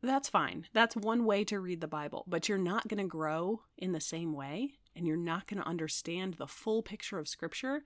that's 0.08 0.30
fine. 0.30 0.68
That's 0.74 0.96
one 0.96 1.26
way 1.26 1.44
to 1.46 1.60
read 1.60 1.82
the 1.82 1.88
Bible, 1.88 2.26
but 2.28 2.50
you're 2.50 2.58
not 2.58 2.88
going 2.88 3.02
to 3.02 3.08
grow 3.08 3.62
in 3.78 3.92
the 3.92 4.02
same 4.02 4.34
way 4.34 4.74
and 4.96 5.08
you're 5.08 5.18
not 5.18 5.48
going 5.48 5.62
to 5.62 5.68
understand 5.68 6.36
the 6.36 6.48
full 6.48 6.82
picture 6.84 7.20
of 7.20 7.28
Scripture 7.28 7.84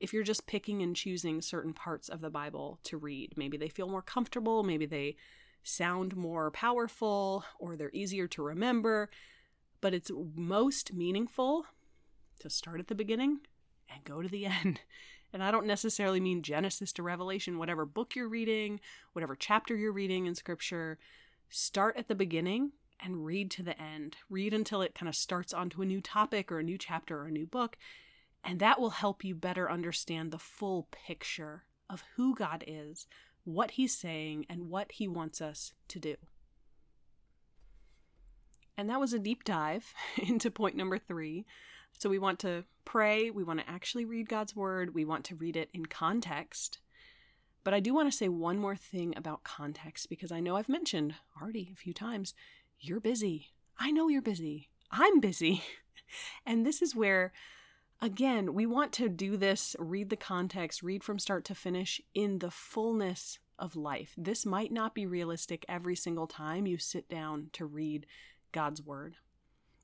if 0.00 0.12
you're 0.12 0.22
just 0.22 0.46
picking 0.46 0.82
and 0.82 0.94
choosing 0.94 1.40
certain 1.40 1.72
parts 1.72 2.08
of 2.08 2.20
the 2.20 2.30
Bible 2.30 2.78
to 2.84 2.96
read. 2.96 3.34
Maybe 3.36 3.56
they 3.56 3.68
feel 3.68 3.88
more 3.88 4.02
comfortable, 4.02 4.62
maybe 4.62 4.86
they 4.86 5.16
sound 5.62 6.16
more 6.16 6.50
powerful, 6.50 7.44
or 7.58 7.76
they're 7.76 7.90
easier 7.92 8.26
to 8.28 8.42
remember, 8.42 9.10
but 9.80 9.92
it's 9.92 10.10
most 10.34 10.92
meaningful 10.94 11.66
to 12.38 12.48
start 12.48 12.80
at 12.80 12.86
the 12.86 12.94
beginning 12.94 13.40
and 13.92 14.04
go 14.04 14.22
to 14.22 14.28
the 14.28 14.46
end 14.64 14.80
and 15.32 15.42
I 15.42 15.50
don't 15.50 15.66
necessarily 15.66 16.20
mean 16.20 16.42
Genesis 16.42 16.92
to 16.94 17.02
Revelation, 17.02 17.58
whatever 17.58 17.84
book 17.84 18.16
you're 18.16 18.28
reading, 18.28 18.80
whatever 19.12 19.36
chapter 19.36 19.76
you're 19.76 19.92
reading 19.92 20.26
in 20.26 20.34
scripture, 20.34 20.98
start 21.48 21.96
at 21.96 22.08
the 22.08 22.14
beginning 22.14 22.72
and 23.00 23.24
read 23.24 23.50
to 23.52 23.62
the 23.62 23.80
end. 23.80 24.16
Read 24.28 24.52
until 24.52 24.82
it 24.82 24.94
kind 24.94 25.08
of 25.08 25.14
starts 25.14 25.52
onto 25.52 25.82
a 25.82 25.86
new 25.86 26.00
topic 26.00 26.50
or 26.50 26.58
a 26.58 26.64
new 26.64 26.78
chapter 26.78 27.20
or 27.20 27.26
a 27.26 27.32
new 27.32 27.46
book. 27.46 27.76
And 28.44 28.60
that 28.60 28.80
will 28.80 28.90
help 28.90 29.24
you 29.24 29.34
better 29.34 29.70
understand 29.70 30.30
the 30.30 30.38
full 30.38 30.88
picture 30.90 31.64
of 31.90 32.04
who 32.16 32.34
God 32.34 32.64
is, 32.66 33.06
what 33.44 33.72
He's 33.72 33.96
saying, 33.96 34.46
and 34.48 34.70
what 34.70 34.92
He 34.92 35.08
wants 35.08 35.40
us 35.40 35.72
to 35.88 35.98
do. 35.98 36.16
And 38.76 38.88
that 38.88 39.00
was 39.00 39.12
a 39.12 39.18
deep 39.18 39.44
dive 39.44 39.92
into 40.16 40.50
point 40.50 40.76
number 40.76 40.98
three 40.98 41.44
so 41.98 42.08
we 42.08 42.18
want 42.18 42.38
to 42.40 42.64
pray, 42.84 43.30
we 43.30 43.42
want 43.42 43.60
to 43.60 43.68
actually 43.68 44.04
read 44.04 44.28
God's 44.28 44.54
word, 44.54 44.94
we 44.94 45.04
want 45.04 45.24
to 45.26 45.34
read 45.34 45.56
it 45.56 45.68
in 45.72 45.86
context. 45.86 46.78
But 47.68 47.74
I 47.74 47.80
do 47.80 47.92
want 47.92 48.10
to 48.10 48.16
say 48.16 48.30
one 48.30 48.56
more 48.56 48.76
thing 48.76 49.12
about 49.14 49.44
context 49.44 50.08
because 50.08 50.32
I 50.32 50.40
know 50.40 50.56
I've 50.56 50.70
mentioned 50.70 51.16
already 51.38 51.68
a 51.70 51.76
few 51.76 51.92
times 51.92 52.32
you're 52.80 52.98
busy. 52.98 53.48
I 53.78 53.90
know 53.90 54.08
you're 54.08 54.22
busy. 54.22 54.70
I'm 54.90 55.20
busy. 55.20 55.62
and 56.46 56.64
this 56.64 56.80
is 56.80 56.96
where, 56.96 57.30
again, 58.00 58.54
we 58.54 58.64
want 58.64 58.94
to 58.94 59.10
do 59.10 59.36
this, 59.36 59.76
read 59.78 60.08
the 60.08 60.16
context, 60.16 60.82
read 60.82 61.04
from 61.04 61.18
start 61.18 61.44
to 61.44 61.54
finish 61.54 62.00
in 62.14 62.38
the 62.38 62.50
fullness 62.50 63.38
of 63.58 63.76
life. 63.76 64.14
This 64.16 64.46
might 64.46 64.72
not 64.72 64.94
be 64.94 65.04
realistic 65.04 65.66
every 65.68 65.94
single 65.94 66.26
time 66.26 66.66
you 66.66 66.78
sit 66.78 67.06
down 67.06 67.50
to 67.52 67.66
read 67.66 68.06
God's 68.50 68.82
word. 68.82 69.16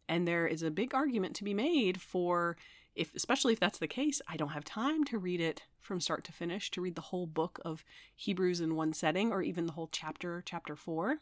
And 0.08 0.26
there 0.26 0.46
is 0.46 0.62
a 0.62 0.70
big 0.70 0.94
argument 0.94 1.36
to 1.36 1.44
be 1.44 1.52
made 1.52 2.00
for 2.00 2.56
if 2.94 3.14
especially 3.14 3.52
if 3.52 3.60
that's 3.60 3.78
the 3.78 3.86
case, 3.88 4.22
I 4.26 4.38
don't 4.38 4.52
have 4.52 4.64
time 4.64 5.04
to 5.04 5.18
read 5.18 5.42
it 5.42 5.64
from 5.84 6.00
start 6.00 6.24
to 6.24 6.32
finish, 6.32 6.70
to 6.70 6.80
read 6.80 6.94
the 6.94 7.02
whole 7.02 7.26
book 7.26 7.60
of 7.64 7.84
Hebrews 8.16 8.60
in 8.60 8.74
one 8.74 8.92
setting 8.92 9.32
or 9.32 9.42
even 9.42 9.66
the 9.66 9.72
whole 9.72 9.88
chapter, 9.90 10.42
chapter 10.44 10.76
4. 10.76 11.18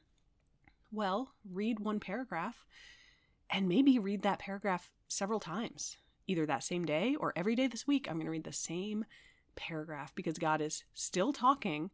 Well, 0.91 1.33
read 1.51 1.81
one 1.81 2.01
paragraph 2.01 2.65
and 3.51 3.69
maybe 3.69 3.99
read 3.99 4.23
that 4.23 4.39
paragraph 4.39 4.91
several 5.09 5.41
times, 5.41 5.97
either 6.27 6.47
that 6.47 6.65
same 6.65 6.85
day 6.85 7.17
or 7.19 7.33
every 7.35 7.55
day 7.55 7.67
this 7.67 7.87
week. 7.87 8.07
I'm 8.09 8.17
going 8.17 8.27
to 8.27 8.33
read 8.33 8.45
the 8.45 8.53
same 8.53 9.05
paragraph 9.57 10.15
because 10.15 10.39
God 10.39 10.61
is 10.61 10.85
still 10.95 11.33
talking, 11.33 11.91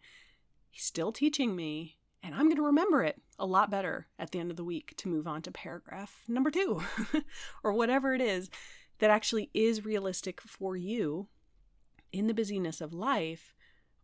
He's 0.70 0.84
still 0.84 1.12
teaching 1.12 1.56
me, 1.56 1.96
and 2.22 2.34
I'm 2.34 2.44
going 2.46 2.56
to 2.56 2.62
remember 2.62 3.02
it 3.02 3.22
a 3.38 3.46
lot 3.46 3.70
better 3.70 4.08
at 4.18 4.30
the 4.30 4.38
end 4.38 4.50
of 4.50 4.56
the 4.56 4.64
week 4.64 4.94
to 4.98 5.08
move 5.08 5.26
on 5.26 5.42
to 5.42 5.50
paragraph 5.50 6.24
number 6.28 6.50
two 6.50 6.82
or 7.64 7.72
whatever 7.72 8.14
it 8.14 8.20
is 8.20 8.50
that 8.98 9.10
actually 9.10 9.50
is 9.54 9.84
realistic 9.84 10.40
for 10.40 10.76
you 10.76 11.28
in 12.12 12.26
the 12.26 12.34
busyness 12.34 12.80
of 12.80 12.92
life, 12.92 13.54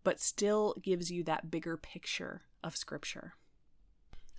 but 0.03 0.21
still 0.21 0.75
gives 0.83 1.11
you 1.11 1.23
that 1.25 1.51
bigger 1.51 1.77
picture 1.77 2.43
of 2.62 2.77
Scripture. 2.77 3.35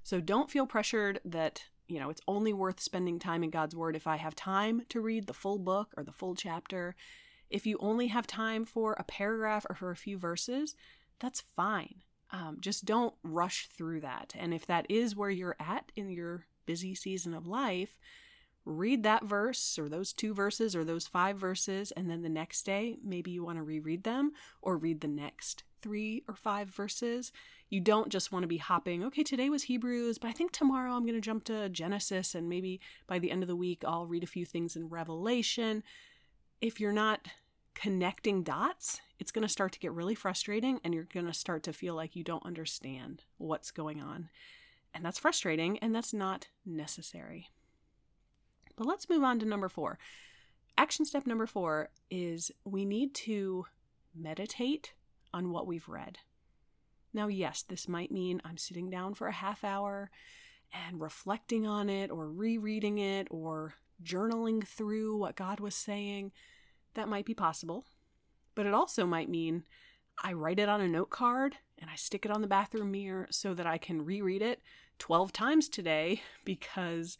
So 0.03 0.21
don't 0.21 0.51
feel 0.51 0.67
pressured 0.67 1.19
that, 1.25 1.63
you 1.87 1.99
know, 1.99 2.09
it's 2.09 2.21
only 2.27 2.53
worth 2.53 2.79
spending 2.79 3.17
time 3.17 3.43
in 3.43 3.49
God's 3.49 3.75
Word 3.75 3.95
if 3.95 4.05
I 4.05 4.17
have 4.17 4.35
time 4.35 4.83
to 4.89 5.01
read 5.01 5.25
the 5.25 5.33
full 5.33 5.57
book 5.57 5.93
or 5.97 6.03
the 6.03 6.11
full 6.11 6.35
chapter. 6.35 6.95
If 7.49 7.65
you 7.65 7.77
only 7.79 8.07
have 8.07 8.27
time 8.27 8.65
for 8.65 8.93
a 8.93 9.03
paragraph 9.03 9.65
or 9.69 9.75
for 9.75 9.91
a 9.91 9.95
few 9.95 10.17
verses, 10.17 10.75
that's 11.19 11.41
fine. 11.41 12.03
Um, 12.31 12.57
just 12.59 12.85
don't 12.85 13.15
rush 13.23 13.67
through 13.69 14.01
that. 14.01 14.33
And 14.37 14.53
if 14.53 14.65
that 14.65 14.85
is 14.89 15.15
where 15.15 15.29
you're 15.29 15.55
at 15.59 15.91
in 15.95 16.09
your 16.09 16.45
busy 16.65 16.95
season 16.95 17.33
of 17.33 17.47
life, 17.47 17.97
read 18.65 19.03
that 19.03 19.23
verse 19.23 19.77
or 19.77 19.87
those 19.87 20.11
two 20.11 20.33
verses 20.33 20.75
or 20.75 20.83
those 20.83 21.07
five 21.07 21.37
verses, 21.37 21.91
and 21.91 22.09
then 22.09 22.23
the 22.23 22.29
next 22.29 22.63
day, 22.63 22.97
maybe 23.03 23.31
you 23.31 23.43
want 23.43 23.57
to 23.57 23.63
reread 23.63 24.03
them 24.03 24.31
or 24.61 24.77
read 24.77 25.01
the 25.01 25.07
next 25.07 25.63
three 25.81 26.23
or 26.27 26.35
five 26.35 26.69
verses. 26.69 27.31
You 27.69 27.79
don't 27.79 28.09
just 28.09 28.31
want 28.31 28.43
to 28.43 28.47
be 28.47 28.57
hopping, 28.57 29.03
okay, 29.05 29.23
today 29.23 29.49
was 29.49 29.63
Hebrews, 29.63 30.17
but 30.17 30.29
I 30.29 30.33
think 30.33 30.51
tomorrow 30.51 30.93
I'm 30.93 31.05
going 31.05 31.15
to 31.15 31.21
jump 31.21 31.43
to 31.45 31.69
Genesis, 31.69 32.33
and 32.33 32.49
maybe 32.49 32.79
by 33.07 33.19
the 33.19 33.31
end 33.31 33.43
of 33.43 33.47
the 33.47 33.55
week, 33.55 33.83
I'll 33.85 34.07
read 34.07 34.23
a 34.23 34.27
few 34.27 34.45
things 34.45 34.75
in 34.75 34.89
Revelation. 34.89 35.83
If 36.59 36.79
you're 36.79 36.91
not 36.91 37.27
connecting 37.75 38.41
dots, 38.41 39.01
it's 39.19 39.31
going 39.31 39.43
to 39.43 39.49
start 39.49 39.73
to 39.73 39.79
get 39.79 39.91
really 39.91 40.15
frustrating 40.15 40.79
and 40.83 40.93
you're 40.93 41.03
going 41.03 41.27
to 41.27 41.33
start 41.33 41.61
to 41.63 41.73
feel 41.73 41.93
like 41.93 42.15
you 42.15 42.23
don't 42.23 42.45
understand 42.45 43.23
what's 43.37 43.69
going 43.69 44.01
on. 44.01 44.29
And 44.93 45.05
that's 45.05 45.19
frustrating 45.19 45.77
and 45.79 45.93
that's 45.93 46.13
not 46.13 46.47
necessary. 46.65 47.49
But 48.75 48.87
let's 48.87 49.09
move 49.09 49.23
on 49.23 49.39
to 49.39 49.45
number 49.45 49.69
four. 49.69 49.97
Action 50.77 51.05
step 51.05 51.25
number 51.25 51.47
four 51.47 51.89
is 52.09 52.51
we 52.65 52.85
need 52.85 53.13
to 53.13 53.65
meditate 54.13 54.93
on 55.33 55.51
what 55.51 55.67
we've 55.67 55.87
read. 55.87 56.19
Now, 57.13 57.27
yes, 57.27 57.63
this 57.63 57.87
might 57.87 58.11
mean 58.11 58.41
I'm 58.43 58.57
sitting 58.57 58.89
down 58.89 59.13
for 59.13 59.27
a 59.27 59.33
half 59.33 59.63
hour 59.63 60.11
and 60.73 60.99
reflecting 60.99 61.65
on 61.65 61.89
it 61.89 62.11
or 62.11 62.29
rereading 62.29 62.97
it 62.97 63.27
or 63.31 63.75
journaling 64.03 64.67
through 64.67 65.17
what 65.17 65.37
God 65.37 65.61
was 65.61 65.75
saying. 65.75 66.33
That 66.93 67.07
might 67.07 67.25
be 67.25 67.33
possible. 67.33 67.85
But 68.53 68.65
it 68.65 68.73
also 68.73 69.05
might 69.05 69.29
mean 69.29 69.63
I 70.23 70.33
write 70.33 70.59
it 70.59 70.69
on 70.69 70.81
a 70.81 70.87
note 70.87 71.09
card 71.09 71.55
and 71.79 71.89
I 71.89 71.95
stick 71.95 72.25
it 72.25 72.31
on 72.31 72.41
the 72.41 72.47
bathroom 72.47 72.91
mirror 72.91 73.27
so 73.31 73.53
that 73.53 73.65
I 73.65 73.77
can 73.77 74.05
reread 74.05 74.41
it 74.41 74.61
12 74.99 75.31
times 75.31 75.69
today 75.69 76.21
because 76.45 77.17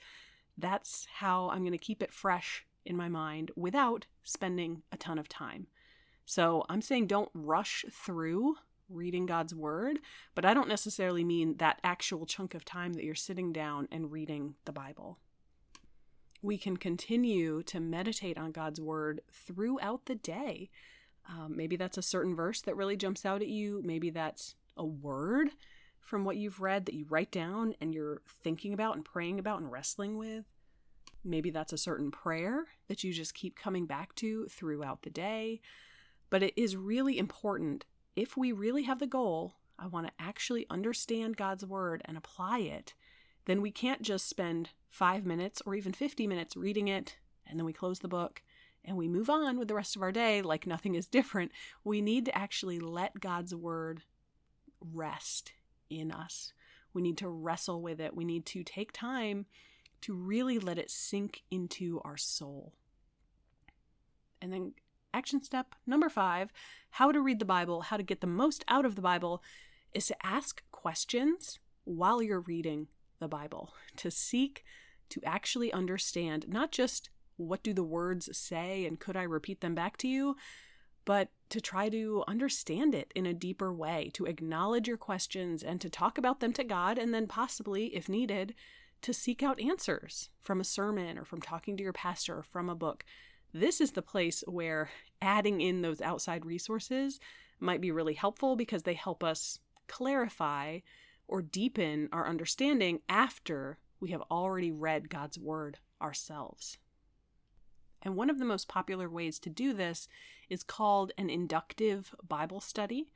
that's 0.57 1.07
how 1.15 1.49
I'm 1.49 1.59
going 1.59 1.71
to 1.71 1.77
keep 1.77 2.01
it 2.01 2.13
fresh 2.13 2.65
in 2.85 2.95
my 2.95 3.09
mind 3.09 3.51
without 3.55 4.05
spending 4.23 4.83
a 4.91 4.97
ton 4.97 5.17
of 5.17 5.27
time. 5.27 5.67
So 6.25 6.65
I'm 6.69 6.81
saying 6.81 7.07
don't 7.07 7.29
rush 7.33 7.85
through 7.91 8.55
reading 8.89 9.25
God's 9.25 9.53
word, 9.55 9.99
but 10.33 10.45
I 10.45 10.53
don't 10.53 10.69
necessarily 10.69 11.23
mean 11.23 11.57
that 11.57 11.79
actual 11.83 12.25
chunk 12.25 12.53
of 12.53 12.65
time 12.65 12.93
that 12.93 13.03
you're 13.03 13.15
sitting 13.15 13.51
down 13.51 13.87
and 13.91 14.11
reading 14.11 14.55
the 14.65 14.71
Bible. 14.71 15.19
We 16.41 16.57
can 16.57 16.77
continue 16.77 17.63
to 17.63 17.79
meditate 17.79 18.37
on 18.37 18.51
God's 18.51 18.79
word 18.79 19.21
throughout 19.31 20.05
the 20.05 20.15
day. 20.15 20.69
Um, 21.27 21.55
maybe 21.55 21.75
that's 21.75 21.97
a 21.97 22.03
certain 22.03 22.35
verse 22.35 22.61
that 22.61 22.75
really 22.75 22.95
jumps 22.95 23.25
out 23.25 23.41
at 23.41 23.47
you. 23.47 23.81
Maybe 23.83 24.11
that's 24.11 24.55
a 24.77 24.85
word 24.85 25.49
from 26.05 26.23
what 26.23 26.37
you've 26.37 26.61
read 26.61 26.85
that 26.85 26.93
you 26.93 27.05
write 27.09 27.31
down 27.31 27.73
and 27.81 27.93
you're 27.93 28.21
thinking 28.43 28.73
about 28.73 28.95
and 28.95 29.03
praying 29.03 29.39
about 29.39 29.59
and 29.59 29.71
wrestling 29.71 30.17
with. 30.17 30.45
Maybe 31.23 31.49
that's 31.49 31.73
a 31.73 31.79
certain 31.79 32.11
prayer 32.11 32.65
that 32.87 33.03
you 33.03 33.11
just 33.11 33.33
keep 33.33 33.55
coming 33.55 33.87
back 33.87 34.13
to 34.15 34.45
throughout 34.45 35.01
the 35.01 35.09
day. 35.09 35.61
But 36.29 36.43
it 36.43 36.53
is 36.55 36.77
really 36.77 37.17
important 37.17 37.85
if 38.15 38.37
we 38.37 38.51
really 38.51 38.83
have 38.83 38.99
the 38.99 39.07
goal, 39.07 39.55
I 39.79 39.87
want 39.87 40.05
to 40.05 40.13
actually 40.19 40.67
understand 40.69 41.37
God's 41.37 41.65
word 41.65 42.03
and 42.05 42.15
apply 42.15 42.59
it, 42.59 42.93
then 43.45 43.59
we 43.59 43.71
can't 43.71 44.03
just 44.03 44.29
spend 44.29 44.69
five 44.91 45.25
minutes 45.25 45.59
or 45.65 45.73
even 45.73 45.91
50 45.91 46.27
minutes 46.27 46.55
reading 46.55 46.87
it 46.87 47.17
and 47.47 47.59
then 47.59 47.65
we 47.65 47.73
close 47.73 47.99
the 47.99 48.07
book 48.07 48.43
and 48.85 48.95
we 48.95 49.07
move 49.07 49.29
on 49.29 49.57
with 49.57 49.67
the 49.67 49.73
rest 49.73 49.95
of 49.95 50.03
our 50.03 50.11
day 50.11 50.43
like 50.43 50.67
nothing 50.67 50.93
is 50.93 51.07
different. 51.07 51.51
We 51.83 51.99
need 51.99 52.25
to 52.25 52.37
actually 52.37 52.79
let 52.79 53.19
God's 53.19 53.55
word 53.55 54.03
rest 54.79 55.53
in 55.89 56.11
us. 56.11 56.53
We 56.93 57.01
need 57.01 57.17
to 57.17 57.29
wrestle 57.29 57.81
with 57.81 57.99
it. 57.99 58.15
We 58.15 58.25
need 58.25 58.45
to 58.47 58.63
take 58.63 58.91
time 58.91 59.45
to 60.01 60.13
really 60.13 60.59
let 60.59 60.77
it 60.77 60.91
sink 60.91 61.43
into 61.49 62.01
our 62.05 62.17
soul. 62.17 62.73
And 64.41 64.53
then, 64.53 64.73
action 65.13 65.41
step 65.41 65.75
number 65.87 66.09
five 66.09 66.51
how 66.91 67.09
to 67.11 67.21
read 67.21 67.39
the 67.39 67.45
Bible, 67.45 67.81
how 67.81 67.97
to 67.97 68.03
get 68.03 68.19
the 68.21 68.27
most 68.27 68.65
out 68.67 68.85
of 68.85 68.95
the 68.95 69.01
Bible, 69.01 69.41
is 69.93 70.07
to 70.07 70.25
ask 70.25 70.61
questions 70.71 71.59
while 71.85 72.21
you're 72.21 72.41
reading 72.41 72.87
the 73.19 73.27
Bible, 73.27 73.73
to 73.97 74.11
seek 74.11 74.63
to 75.09 75.21
actually 75.23 75.71
understand 75.71 76.47
not 76.47 76.71
just 76.71 77.09
what 77.37 77.63
do 77.63 77.73
the 77.73 77.83
words 77.83 78.29
say 78.37 78.85
and 78.85 78.99
could 78.99 79.17
I 79.17 79.23
repeat 79.23 79.61
them 79.61 79.75
back 79.75 79.97
to 79.97 80.07
you, 80.07 80.35
but 81.05 81.29
to 81.49 81.61
try 81.61 81.89
to 81.89 82.23
understand 82.27 82.95
it 82.95 83.11
in 83.15 83.25
a 83.25 83.33
deeper 83.33 83.73
way, 83.73 84.09
to 84.13 84.25
acknowledge 84.25 84.87
your 84.87 84.97
questions 84.97 85.63
and 85.63 85.79
to 85.81 85.89
talk 85.89 86.17
about 86.17 86.39
them 86.39 86.53
to 86.53 86.63
God, 86.63 86.97
and 86.97 87.13
then 87.13 87.27
possibly, 87.27 87.95
if 87.95 88.09
needed, 88.09 88.55
to 89.01 89.13
seek 89.13 89.43
out 89.43 89.59
answers 89.59 90.29
from 90.41 90.59
a 90.59 90.65
sermon 90.65 91.17
or 91.17 91.25
from 91.25 91.41
talking 91.41 91.77
to 91.77 91.83
your 91.83 91.93
pastor 91.93 92.39
or 92.39 92.43
from 92.43 92.69
a 92.69 92.75
book. 92.75 93.05
This 93.53 93.79
is 93.79 93.91
the 93.91 94.01
place 94.01 94.43
where 94.47 94.89
adding 95.21 95.61
in 95.61 95.81
those 95.81 96.01
outside 96.01 96.45
resources 96.45 97.19
might 97.59 97.81
be 97.81 97.91
really 97.91 98.15
helpful 98.15 98.55
because 98.55 98.83
they 98.83 98.95
help 98.95 99.23
us 99.23 99.59
clarify 99.87 100.79
or 101.27 101.41
deepen 101.41 102.09
our 102.11 102.27
understanding 102.27 102.99
after 103.07 103.77
we 103.99 104.11
have 104.11 104.21
already 104.29 104.71
read 104.71 105.09
God's 105.09 105.39
Word 105.39 105.77
ourselves. 106.01 106.77
And 108.05 108.15
one 108.15 108.29
of 108.29 108.37
the 108.37 108.45
most 108.45 108.67
popular 108.67 109.09
ways 109.09 109.39
to 109.39 109.49
do 109.49 109.73
this 109.73 110.07
is 110.47 110.63
called 110.63 111.11
an 111.17 111.29
inductive 111.29 112.13
Bible 112.25 112.61
study. 112.61 113.09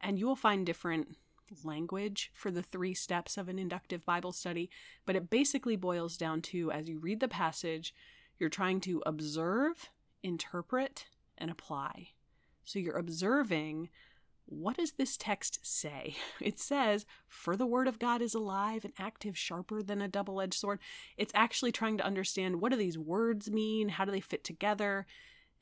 And 0.00 0.18
you 0.18 0.26
will 0.26 0.36
find 0.36 0.64
different 0.64 1.16
language 1.64 2.30
for 2.32 2.50
the 2.50 2.62
three 2.62 2.94
steps 2.94 3.36
of 3.36 3.48
an 3.48 3.58
inductive 3.58 4.04
Bible 4.04 4.32
study, 4.32 4.70
but 5.04 5.16
it 5.16 5.30
basically 5.30 5.76
boils 5.76 6.16
down 6.16 6.42
to 6.42 6.70
as 6.70 6.88
you 6.88 6.98
read 6.98 7.20
the 7.20 7.28
passage, 7.28 7.94
you're 8.38 8.48
trying 8.48 8.80
to 8.80 9.02
observe, 9.04 9.90
interpret, 10.22 11.06
and 11.38 11.50
apply. 11.50 12.10
So 12.64 12.78
you're 12.78 12.98
observing 12.98 13.90
what 14.46 14.76
does 14.76 14.92
this 14.92 15.16
text 15.16 15.58
say? 15.62 16.16
It 16.40 16.58
says, 16.58 17.04
For 17.28 17.56
the 17.56 17.66
word 17.66 17.88
of 17.88 17.98
God 17.98 18.22
is 18.22 18.34
alive 18.34 18.84
and 18.84 18.94
active, 18.98 19.36
sharper 19.36 19.82
than 19.82 20.00
a 20.00 20.08
double 20.08 20.40
edged 20.40 20.54
sword. 20.54 20.78
It's 21.16 21.32
actually 21.34 21.72
trying 21.72 21.98
to 21.98 22.04
understand 22.04 22.60
what 22.60 22.72
do 22.72 22.78
these 22.78 22.98
words 22.98 23.50
mean? 23.50 23.90
How 23.90 24.04
do 24.04 24.12
they 24.12 24.20
fit 24.20 24.44
together? 24.44 25.06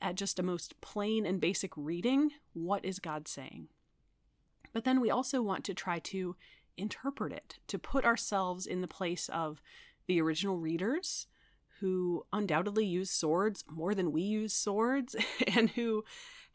At 0.01 0.15
just 0.15 0.39
a 0.39 0.43
most 0.43 0.79
plain 0.81 1.25
and 1.25 1.41
basic 1.41 1.71
reading, 1.75 2.31
what 2.53 2.83
is 2.83 2.99
God 2.99 3.27
saying? 3.27 3.69
But 4.73 4.83
then 4.83 4.99
we 4.99 5.09
also 5.09 5.41
want 5.41 5.63
to 5.65 5.73
try 5.73 5.99
to 5.99 6.35
interpret 6.77 7.31
it, 7.31 7.59
to 7.67 7.79
put 7.79 8.03
ourselves 8.03 8.65
in 8.65 8.81
the 8.81 8.87
place 8.87 9.29
of 9.29 9.61
the 10.07 10.21
original 10.21 10.57
readers 10.57 11.27
who 11.79 12.25
undoubtedly 12.31 12.85
used 12.85 13.13
swords 13.13 13.63
more 13.69 13.95
than 13.95 14.11
we 14.11 14.21
use 14.21 14.53
swords 14.53 15.15
and 15.47 15.71
who 15.71 16.03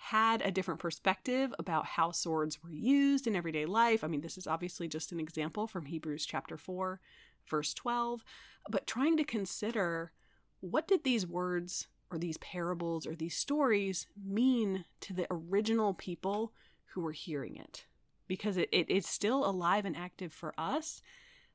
had 0.04 0.40
a 0.40 0.50
different 0.50 0.80
perspective 0.80 1.52
about 1.58 1.84
how 1.84 2.10
swords 2.10 2.62
were 2.62 2.72
used 2.72 3.26
in 3.26 3.36
everyday 3.36 3.66
life. 3.66 4.02
I 4.02 4.06
mean, 4.06 4.22
this 4.22 4.38
is 4.38 4.46
obviously 4.46 4.88
just 4.88 5.12
an 5.12 5.20
example 5.20 5.66
from 5.66 5.84
Hebrews 5.84 6.24
chapter 6.24 6.56
4, 6.56 6.98
verse 7.46 7.74
12, 7.74 8.24
but 8.70 8.86
trying 8.86 9.18
to 9.18 9.24
consider 9.24 10.12
what 10.60 10.88
did 10.88 11.04
these 11.04 11.26
words 11.26 11.88
or 12.10 12.16
these 12.16 12.38
parables 12.38 13.06
or 13.06 13.14
these 13.14 13.36
stories 13.36 14.06
mean 14.16 14.86
to 15.00 15.12
the 15.12 15.26
original 15.30 15.92
people 15.92 16.54
who 16.94 17.02
were 17.02 17.12
hearing 17.12 17.56
it? 17.56 17.84
Because 18.26 18.56
it, 18.56 18.70
it 18.72 18.86
it's 18.88 19.08
still 19.08 19.44
alive 19.44 19.84
and 19.84 19.96
active 19.96 20.32
for 20.32 20.54
us, 20.56 21.02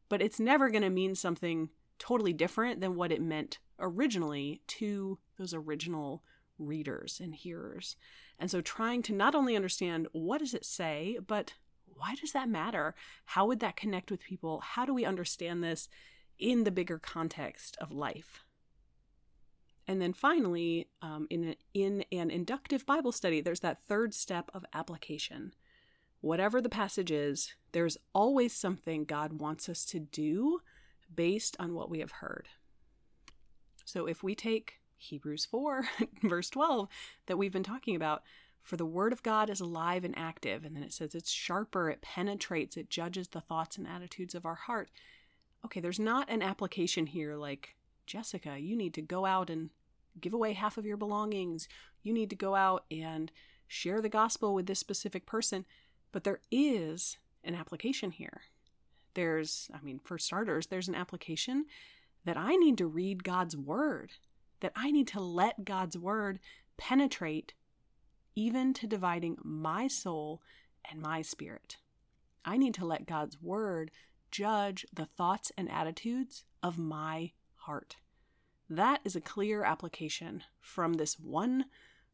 but 0.07 0.21
it's 0.21 0.39
never 0.39 0.69
going 0.69 0.83
to 0.83 0.91
mean 0.91 1.15
something 1.15 1.69
totally 1.97 2.33
different 2.33 2.79
than 2.79 2.93
what 2.93 3.11
it 3.11 3.23
meant 3.23 3.57
originally 3.79 4.61
to 4.67 5.17
those 5.39 5.53
original 5.53 6.23
readers 6.57 7.19
and 7.21 7.35
hearers. 7.35 7.95
And 8.39 8.49
so 8.49 8.61
trying 8.61 9.01
to 9.03 9.13
not 9.13 9.35
only 9.35 9.55
understand 9.55 10.07
what 10.11 10.39
does 10.39 10.53
it 10.53 10.65
say, 10.65 11.17
but 11.25 11.53
why 11.85 12.15
does 12.15 12.31
that 12.33 12.49
matter? 12.49 12.95
How 13.25 13.45
would 13.45 13.59
that 13.61 13.75
connect 13.75 14.11
with 14.11 14.23
people? 14.23 14.61
How 14.61 14.85
do 14.85 14.93
we 14.93 15.05
understand 15.05 15.63
this 15.63 15.87
in 16.37 16.63
the 16.63 16.71
bigger 16.71 16.99
context 16.99 17.77
of 17.79 17.91
life? 17.91 18.43
And 19.87 20.01
then 20.01 20.13
finally, 20.13 20.89
um, 21.01 21.27
in, 21.29 21.55
in 21.73 22.03
an 22.11 22.31
inductive 22.31 22.85
Bible 22.85 23.11
study, 23.11 23.39
there's 23.39 23.59
that 23.59 23.83
third 23.83 24.13
step 24.13 24.49
of 24.53 24.65
application. 24.73 25.53
Whatever 26.21 26.59
the 26.59 26.69
passage 26.69 27.11
is, 27.11 27.53
there's 27.71 27.97
always 28.13 28.53
something 28.53 29.05
God 29.05 29.33
wants 29.33 29.69
us 29.69 29.85
to 29.85 29.99
do 29.99 30.59
based 31.13 31.55
on 31.59 31.75
what 31.75 31.89
we 31.89 31.99
have 31.99 32.13
heard. 32.13 32.49
So 33.85 34.07
if 34.07 34.23
we 34.23 34.33
take 34.33 34.79
Hebrews 34.97 35.45
4, 35.45 35.85
verse 36.23 36.49
12, 36.49 36.87
that 37.27 37.37
we've 37.37 37.51
been 37.51 37.63
talking 37.63 37.95
about, 37.95 38.23
for 38.61 38.77
the 38.77 38.85
word 38.85 39.13
of 39.13 39.23
God 39.23 39.49
is 39.49 39.59
alive 39.59 40.03
and 40.03 40.17
active. 40.17 40.65
And 40.65 40.75
then 40.75 40.83
it 40.83 40.93
says 40.93 41.13
it's 41.13 41.31
sharper, 41.31 41.89
it 41.89 42.01
penetrates, 42.01 42.77
it 42.77 42.89
judges 42.89 43.27
the 43.27 43.41
thoughts 43.41 43.77
and 43.77 43.87
attitudes 43.87 44.33
of 44.33 44.45
our 44.45 44.55
heart. 44.55 44.89
Okay, 45.63 45.79
there's 45.79 45.99
not 45.99 46.29
an 46.29 46.41
application 46.41 47.07
here 47.07 47.35
like, 47.35 47.75
Jessica, 48.07 48.59
you 48.59 48.75
need 48.75 48.93
to 48.95 49.01
go 49.01 49.25
out 49.25 49.49
and 49.49 49.69
give 50.19 50.33
away 50.33 50.53
half 50.53 50.77
of 50.77 50.85
your 50.85 50.97
belongings. 50.97 51.67
You 52.01 52.13
need 52.13 52.29
to 52.29 52.35
go 52.35 52.55
out 52.55 52.85
and 52.89 53.31
share 53.67 54.01
the 54.01 54.09
gospel 54.09 54.53
with 54.53 54.67
this 54.67 54.79
specific 54.79 55.25
person. 55.25 55.65
But 56.11 56.23
there 56.23 56.39
is 56.51 57.17
an 57.43 57.55
application 57.55 58.11
here. 58.11 58.41
There's, 59.13 59.69
I 59.73 59.83
mean, 59.83 59.99
for 60.03 60.17
starters, 60.17 60.67
there's 60.67 60.87
an 60.87 60.95
application 60.95 61.65
that 62.25 62.37
I 62.37 62.55
need 62.55 62.77
to 62.79 62.87
read 62.87 63.23
God's 63.23 63.55
word, 63.55 64.11
that 64.65 64.73
I 64.75 64.89
need 64.89 65.07
to 65.09 65.19
let 65.19 65.63
God's 65.63 65.95
word 65.95 66.39
penetrate 66.75 67.53
even 68.35 68.73
to 68.73 68.87
dividing 68.87 69.37
my 69.43 69.87
soul 69.87 70.41
and 70.89 70.99
my 70.99 71.21
spirit. 71.21 71.77
I 72.43 72.57
need 72.57 72.73
to 72.73 72.85
let 72.85 73.05
God's 73.05 73.39
word 73.39 73.91
judge 74.31 74.83
the 74.91 75.05
thoughts 75.05 75.51
and 75.55 75.69
attitudes 75.69 76.45
of 76.63 76.79
my 76.79 77.33
heart. 77.57 77.97
That 78.67 79.01
is 79.03 79.15
a 79.15 79.21
clear 79.21 79.63
application 79.63 80.41
from 80.59 80.93
this 80.93 81.19
one 81.19 81.65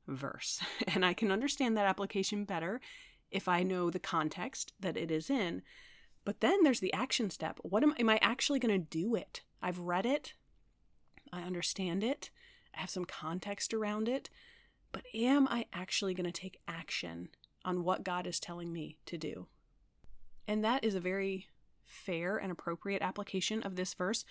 verse. 0.05 0.59
And 0.93 1.05
I 1.05 1.13
can 1.13 1.31
understand 1.31 1.77
that 1.77 1.87
application 1.87 2.43
better 2.43 2.81
if 3.29 3.47
I 3.47 3.63
know 3.63 3.89
the 3.89 3.97
context 3.97 4.73
that 4.77 4.97
it 4.97 5.09
is 5.09 5.29
in. 5.29 5.61
But 6.25 6.41
then 6.41 6.63
there's 6.63 6.81
the 6.81 6.93
action 6.93 7.29
step. 7.29 7.59
What 7.63 7.81
am, 7.81 7.93
am 7.97 8.09
I 8.09 8.19
actually 8.21 8.59
going 8.59 8.77
to 8.77 8.89
do 8.89 9.15
it? 9.15 9.39
I've 9.61 9.79
read 9.79 10.05
it, 10.05 10.33
I 11.31 11.43
understand 11.43 12.03
it, 12.03 12.29
I 12.75 12.81
have 12.81 12.89
some 12.89 13.05
context 13.05 13.73
around 13.73 14.07
it, 14.07 14.29
but 14.91 15.03
am 15.13 15.47
I 15.47 15.65
actually 15.73 16.13
going 16.13 16.31
to 16.31 16.41
take 16.41 16.61
action 16.67 17.29
on 17.63 17.83
what 17.83 18.03
God 18.03 18.27
is 18.27 18.39
telling 18.39 18.73
me 18.73 18.97
to 19.05 19.17
do? 19.17 19.47
And 20.47 20.63
that 20.63 20.83
is 20.83 20.95
a 20.95 20.99
very 20.99 21.47
fair 21.85 22.37
and 22.37 22.51
appropriate 22.51 23.01
application 23.01 23.63
of 23.63 23.75
this 23.75 23.93
verse. 23.93 24.25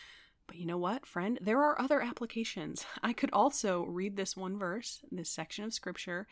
But 0.47 0.57
you 0.57 0.67
know 0.67 0.79
what, 0.79 1.07
friend? 1.07 1.39
There 1.41 1.63
are 1.63 1.81
other 1.81 2.03
applications. 2.03 2.85
I 3.03 3.13
could 3.13 3.31
also 3.33 3.85
read 3.85 4.17
this 4.17 4.37
one 4.37 4.59
verse, 4.59 5.01
this 5.11 5.31
section 5.31 5.65
of 5.65 5.73
scripture, 5.73 6.27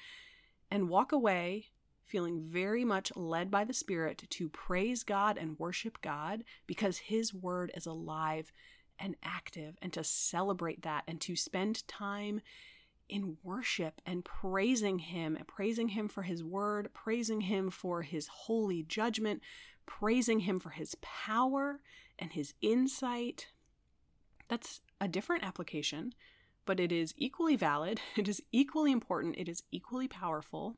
and 0.70 0.88
walk 0.88 1.12
away 1.12 1.66
feeling 2.08 2.40
very 2.42 2.84
much 2.84 3.12
led 3.14 3.50
by 3.50 3.64
the 3.64 3.74
Spirit 3.74 4.24
to 4.30 4.48
praise 4.48 5.02
God 5.02 5.36
and 5.36 5.58
worship 5.58 6.00
God 6.00 6.42
because 6.66 6.98
His 6.98 7.34
word 7.34 7.70
is 7.76 7.86
alive 7.86 8.50
and 8.98 9.16
active, 9.22 9.76
and 9.80 9.92
to 9.92 10.04
celebrate 10.04 10.82
that 10.82 11.04
and 11.06 11.20
to 11.22 11.36
spend 11.36 11.86
time 11.88 12.40
in 13.08 13.38
worship 13.42 14.00
and 14.04 14.24
praising 14.24 14.98
Him, 14.98 15.36
and 15.36 15.46
praising 15.46 15.88
Him 15.88 16.08
for 16.08 16.22
His 16.22 16.44
word, 16.44 16.90
praising 16.92 17.42
Him 17.42 17.70
for 17.70 18.02
His 18.02 18.28
holy 18.28 18.82
judgment, 18.82 19.42
praising 19.86 20.40
Him 20.40 20.58
for 20.58 20.70
His 20.70 20.94
power 20.96 21.80
and 22.18 22.32
His 22.32 22.54
insight. 22.60 23.48
That's 24.48 24.80
a 25.00 25.08
different 25.08 25.44
application, 25.44 26.14
but 26.66 26.80
it 26.80 26.92
is 26.92 27.14
equally 27.16 27.56
valid, 27.56 28.00
it 28.16 28.28
is 28.28 28.42
equally 28.52 28.92
important, 28.92 29.36
it 29.38 29.48
is 29.48 29.62
equally 29.70 30.08
powerful. 30.08 30.76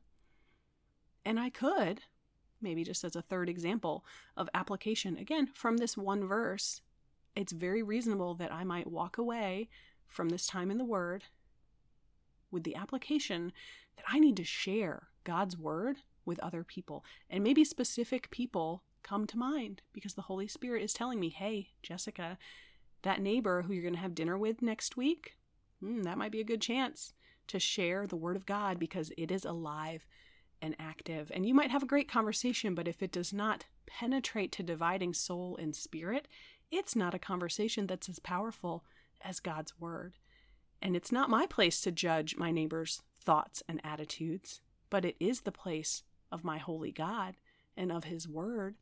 And 1.25 1.39
I 1.39 1.49
could, 1.49 2.01
maybe 2.61 2.83
just 2.83 3.03
as 3.03 3.15
a 3.15 3.21
third 3.21 3.49
example 3.49 4.05
of 4.35 4.49
application, 4.53 5.17
again, 5.17 5.49
from 5.53 5.77
this 5.77 5.97
one 5.97 6.25
verse, 6.27 6.81
it's 7.35 7.51
very 7.51 7.81
reasonable 7.81 8.35
that 8.35 8.53
I 8.53 8.63
might 8.63 8.91
walk 8.91 9.17
away 9.17 9.69
from 10.07 10.29
this 10.29 10.47
time 10.47 10.69
in 10.69 10.77
the 10.77 10.85
Word 10.85 11.25
with 12.51 12.63
the 12.63 12.75
application 12.75 13.51
that 13.95 14.05
I 14.07 14.19
need 14.19 14.37
to 14.37 14.43
share 14.43 15.07
God's 15.23 15.57
word 15.57 15.97
with 16.25 16.39
other 16.39 16.63
people. 16.63 17.03
And 17.29 17.43
maybe 17.43 17.63
specific 17.63 18.29
people 18.29 18.83
come 19.03 19.25
to 19.27 19.37
mind 19.37 19.81
because 19.93 20.13
the 20.13 20.23
Holy 20.23 20.47
Spirit 20.47 20.83
is 20.83 20.93
telling 20.93 21.19
me, 21.19 21.29
hey, 21.29 21.69
Jessica, 21.81 22.37
that 23.01 23.21
neighbor 23.21 23.63
who 23.63 23.73
you're 23.73 23.83
going 23.83 23.95
to 23.95 24.01
have 24.01 24.15
dinner 24.15 24.37
with 24.37 24.61
next 24.61 24.97
week, 24.97 25.37
hmm, 25.79 26.03
that 26.03 26.17
might 26.17 26.31
be 26.31 26.41
a 26.41 26.45
good 26.45 26.61
chance 26.61 27.13
to 27.47 27.59
share 27.59 28.05
the 28.05 28.15
word 28.15 28.35
of 28.35 28.45
God 28.45 28.77
because 28.77 29.11
it 29.17 29.31
is 29.31 29.45
alive 29.45 30.05
and 30.61 30.75
active. 30.77 31.31
And 31.33 31.45
you 31.45 31.55
might 31.55 31.71
have 31.71 31.83
a 31.83 31.87
great 31.87 32.07
conversation, 32.07 32.75
but 32.75 32.87
if 32.87 33.01
it 33.01 33.11
does 33.11 33.33
not 33.33 33.65
penetrate 33.87 34.51
to 34.53 34.63
dividing 34.63 35.13
soul 35.13 35.57
and 35.59 35.75
spirit, 35.75 36.27
it's 36.71 36.95
not 36.95 37.13
a 37.13 37.19
conversation 37.19 37.87
that's 37.87 38.09
as 38.09 38.19
powerful 38.19 38.83
as 39.21 39.39
God's 39.39 39.79
word. 39.79 40.15
And 40.81 40.95
it's 40.95 41.11
not 41.11 41.29
my 41.29 41.45
place 41.45 41.81
to 41.81 41.91
judge 41.91 42.37
my 42.37 42.51
neighbor's 42.51 43.01
thoughts 43.23 43.61
and 43.67 43.79
attitudes, 43.83 44.61
but 44.89 45.05
it 45.05 45.15
is 45.19 45.41
the 45.41 45.51
place 45.51 46.03
of 46.31 46.43
my 46.43 46.57
holy 46.57 46.91
God 46.91 47.35
and 47.77 47.91
of 47.91 48.05
his 48.05 48.27
word. 48.27 48.75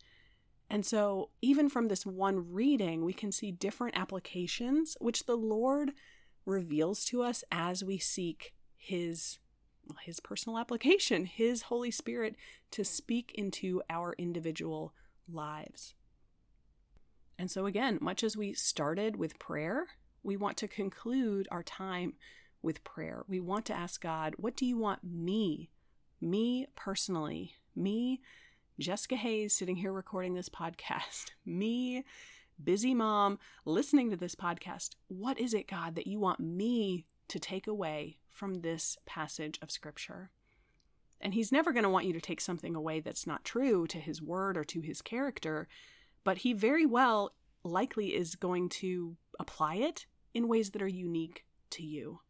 And 0.69 0.85
so, 0.85 1.29
even 1.41 1.67
from 1.67 1.87
this 1.87 2.05
one 2.05 2.53
reading, 2.53 3.03
we 3.03 3.13
can 3.13 3.31
see 3.31 3.51
different 3.51 3.97
applications 3.97 4.95
which 5.01 5.25
the 5.25 5.35
Lord 5.35 5.91
reveals 6.45 7.03
to 7.05 7.23
us 7.23 7.43
as 7.51 7.83
we 7.83 7.97
seek 7.97 8.53
his 8.77 9.39
his 10.03 10.19
personal 10.19 10.59
application, 10.59 11.25
his 11.25 11.63
Holy 11.63 11.89
Spirit 11.89 12.35
to 12.69 12.85
speak 12.85 13.31
into 13.33 13.81
our 13.89 14.13
individual 14.19 14.93
lives. 15.27 15.95
And 17.39 17.49
so, 17.49 17.65
again, 17.65 17.97
much 18.01 18.21
as 18.21 18.35
we 18.35 18.53
started 18.53 19.15
with 19.15 19.39
prayer, 19.39 19.87
we 20.23 20.35
want 20.35 20.57
to 20.57 20.67
conclude 20.67 21.47
our 21.49 21.63
time 21.63 22.15
with 22.61 22.83
prayer. 22.83 23.23
We 23.29 23.39
want 23.39 23.65
to 23.67 23.73
ask 23.73 24.01
God, 24.01 24.33
what 24.35 24.57
do 24.57 24.65
you 24.65 24.77
want 24.77 25.05
me, 25.05 25.69
me 26.19 26.67
personally, 26.75 27.53
me, 27.73 28.19
Jessica 28.77 29.15
Hayes, 29.15 29.55
sitting 29.55 29.77
here 29.77 29.93
recording 29.93 30.33
this 30.33 30.49
podcast, 30.49 31.31
me, 31.45 32.03
busy 32.61 32.93
mom, 32.93 33.39
listening 33.63 34.09
to 34.09 34.17
this 34.17 34.35
podcast, 34.35 34.95
what 35.07 35.39
is 35.39 35.53
it, 35.53 35.65
God, 35.65 35.95
that 35.95 36.07
you 36.07 36.19
want 36.19 36.41
me 36.41 37.05
to 37.29 37.39
take 37.39 37.67
away 37.67 38.17
from 38.29 38.55
this 38.55 38.97
passage 39.05 39.57
of 39.61 39.71
Scripture? 39.71 40.31
And 41.21 41.33
He's 41.33 41.53
never 41.53 41.71
going 41.71 41.83
to 41.83 41.89
want 41.89 42.05
you 42.05 42.11
to 42.11 42.21
take 42.21 42.41
something 42.41 42.75
away 42.75 42.99
that's 42.99 43.25
not 43.25 43.45
true 43.45 43.87
to 43.87 43.97
His 43.97 44.21
word 44.21 44.57
or 44.57 44.65
to 44.65 44.81
His 44.81 45.01
character, 45.01 45.69
but 46.23 46.39
He 46.39 46.53
very 46.53 46.85
well 46.85 47.33
likely 47.63 48.15
is 48.15 48.35
going 48.35 48.69
to 48.69 49.17
apply 49.39 49.75
it 49.75 50.05
in 50.33 50.47
ways 50.47 50.71
that 50.71 50.81
are 50.81 50.87
unique 50.87 51.45
to 51.71 51.83
you. 51.83 52.21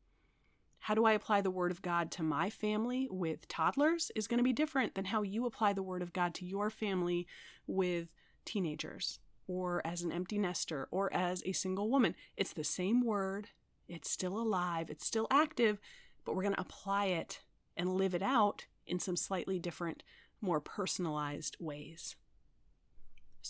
How 0.80 0.96
do 0.96 1.06
I 1.06 1.12
apply 1.12 1.42
the 1.42 1.52
Word 1.52 1.72
of 1.72 1.82
God 1.82 2.10
to 2.12 2.24
my 2.24 2.50
family 2.50 3.08
with 3.12 3.48
toddlers 3.48 4.12
is 4.16 4.28
going 4.28 4.38
to 4.38 4.44
be 4.44 4.54
different 4.54 4.96
than 4.96 5.06
how 5.06 5.22
you 5.22 5.46
apply 5.46 5.74
the 5.74 5.84
Word 5.84 6.02
of 6.02 6.14
God 6.14 6.34
to 6.36 6.46
your 6.46 6.70
family 6.70 7.28
with 7.68 8.14
teenagers 8.46 9.20
or 9.48 9.86
as 9.86 10.02
an 10.02 10.12
empty 10.12 10.38
nester 10.38 10.88
or 10.92 11.14
as 11.14 11.44
a 11.46 11.52
single 11.52 11.90
woman. 11.90 12.16
It's 12.38 12.54
the 12.54 12.64
same 12.64 13.06
Word, 13.06 13.50
it's 13.88 14.10
still 14.10 14.38
alive, 14.38 14.90
it's 14.90 15.06
still 15.06 15.28
active, 15.30 15.80
but 16.24 16.36
we're 16.36 16.44
going 16.44 16.56
to 16.56 16.62
apply 16.62 17.06
it 17.06 17.42
and 17.76 17.94
live 17.94 18.14
it 18.14 18.22
out 18.22 18.66
in 18.88 19.00
some 19.00 19.16
slightly 19.16 19.60
different, 19.60 20.04
more 20.42 20.60
personalized 20.60 21.58
ways. 21.60 22.16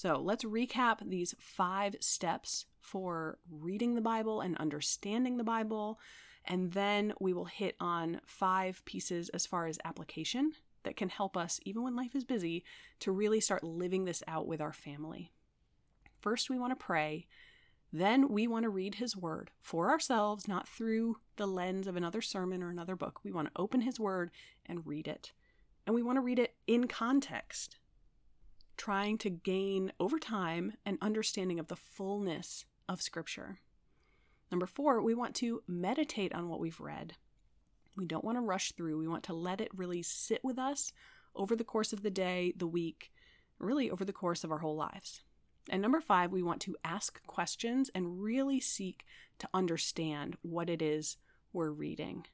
So 0.01 0.15
let's 0.17 0.45
recap 0.45 0.99
these 1.05 1.35
five 1.41 1.97
steps 1.99 2.67
for 2.79 3.37
reading 3.51 3.95
the 3.95 4.01
Bible 4.01 4.39
and 4.39 4.55
understanding 4.55 5.35
the 5.35 5.43
Bible. 5.43 5.99
And 6.45 6.71
then 6.71 7.11
we 7.19 7.33
will 7.33 7.43
hit 7.43 7.75
on 7.81 8.21
five 8.25 8.81
pieces 8.85 9.27
as 9.33 9.45
far 9.45 9.67
as 9.67 9.77
application 9.83 10.53
that 10.83 10.95
can 10.95 11.09
help 11.09 11.35
us, 11.35 11.59
even 11.65 11.83
when 11.83 11.97
life 11.97 12.15
is 12.15 12.23
busy, 12.23 12.63
to 13.01 13.11
really 13.11 13.41
start 13.41 13.61
living 13.61 14.05
this 14.05 14.23
out 14.25 14.47
with 14.47 14.61
our 14.61 14.71
family. 14.71 15.33
First, 16.21 16.49
we 16.49 16.57
want 16.57 16.71
to 16.71 16.81
pray 16.81 17.27
then 17.91 18.29
we 18.29 18.47
want 18.47 18.63
to 18.63 18.69
read 18.69 18.95
His 18.95 19.17
Word 19.17 19.51
for 19.59 19.89
ourselves, 19.89 20.47
not 20.47 20.69
through 20.69 21.17
the 21.35 21.47
lens 21.47 21.87
of 21.87 21.97
another 21.97 22.21
sermon 22.21 22.63
or 22.63 22.69
another 22.69 22.95
book. 22.95 23.19
We 23.23 23.33
want 23.33 23.47
to 23.47 23.61
open 23.61 23.81
His 23.81 23.99
Word 23.99 24.31
and 24.65 24.87
read 24.87 25.09
it. 25.09 25.33
And 25.85 25.93
we 25.95 26.03
want 26.03 26.17
to 26.17 26.21
read 26.21 26.39
it 26.39 26.53
in 26.67 26.87
context, 26.87 27.79
trying 28.79 29.17
to 29.17 29.29
gain 29.29 29.91
over 29.99 30.17
time 30.17 30.71
an 30.85 30.97
understanding 31.01 31.59
of 31.59 31.67
the 31.67 31.75
fullness 31.75 32.63
of 32.87 33.01
Scripture. 33.01 33.59
Number 34.49 34.65
four, 34.65 35.01
we 35.01 35.13
want 35.13 35.35
to 35.35 35.61
meditate 35.67 36.33
on 36.33 36.47
what 36.47 36.61
we've 36.61 36.79
read. 36.79 37.15
We 37.97 38.05
don't 38.05 38.23
want 38.23 38.37
to 38.37 38.41
rush 38.41 38.71
through. 38.71 38.97
We 38.97 39.07
want 39.07 39.23
to 39.25 39.33
let 39.33 39.59
it 39.59 39.69
really 39.75 40.01
sit 40.01 40.39
with 40.45 40.57
us 40.57 40.93
over 41.35 41.57
the 41.57 41.65
course 41.65 41.91
of 41.91 42.03
the 42.03 42.09
day, 42.09 42.53
the 42.55 42.67
week, 42.67 43.11
really 43.59 43.91
over 43.91 44.05
the 44.05 44.13
course 44.13 44.45
of 44.45 44.51
our 44.51 44.59
whole 44.59 44.77
lives. 44.77 45.23
And 45.69 45.81
number 45.81 45.99
five, 45.99 46.31
we 46.31 46.41
want 46.41 46.61
to 46.61 46.77
ask 46.85 47.21
questions 47.27 47.91
and 47.93 48.23
really 48.23 48.61
seek 48.61 49.05
to 49.39 49.49
understand 49.53 50.37
what 50.41 50.69
it 50.69 50.81
is 50.81 51.17
we're 51.51 51.71
reading. 51.71 52.25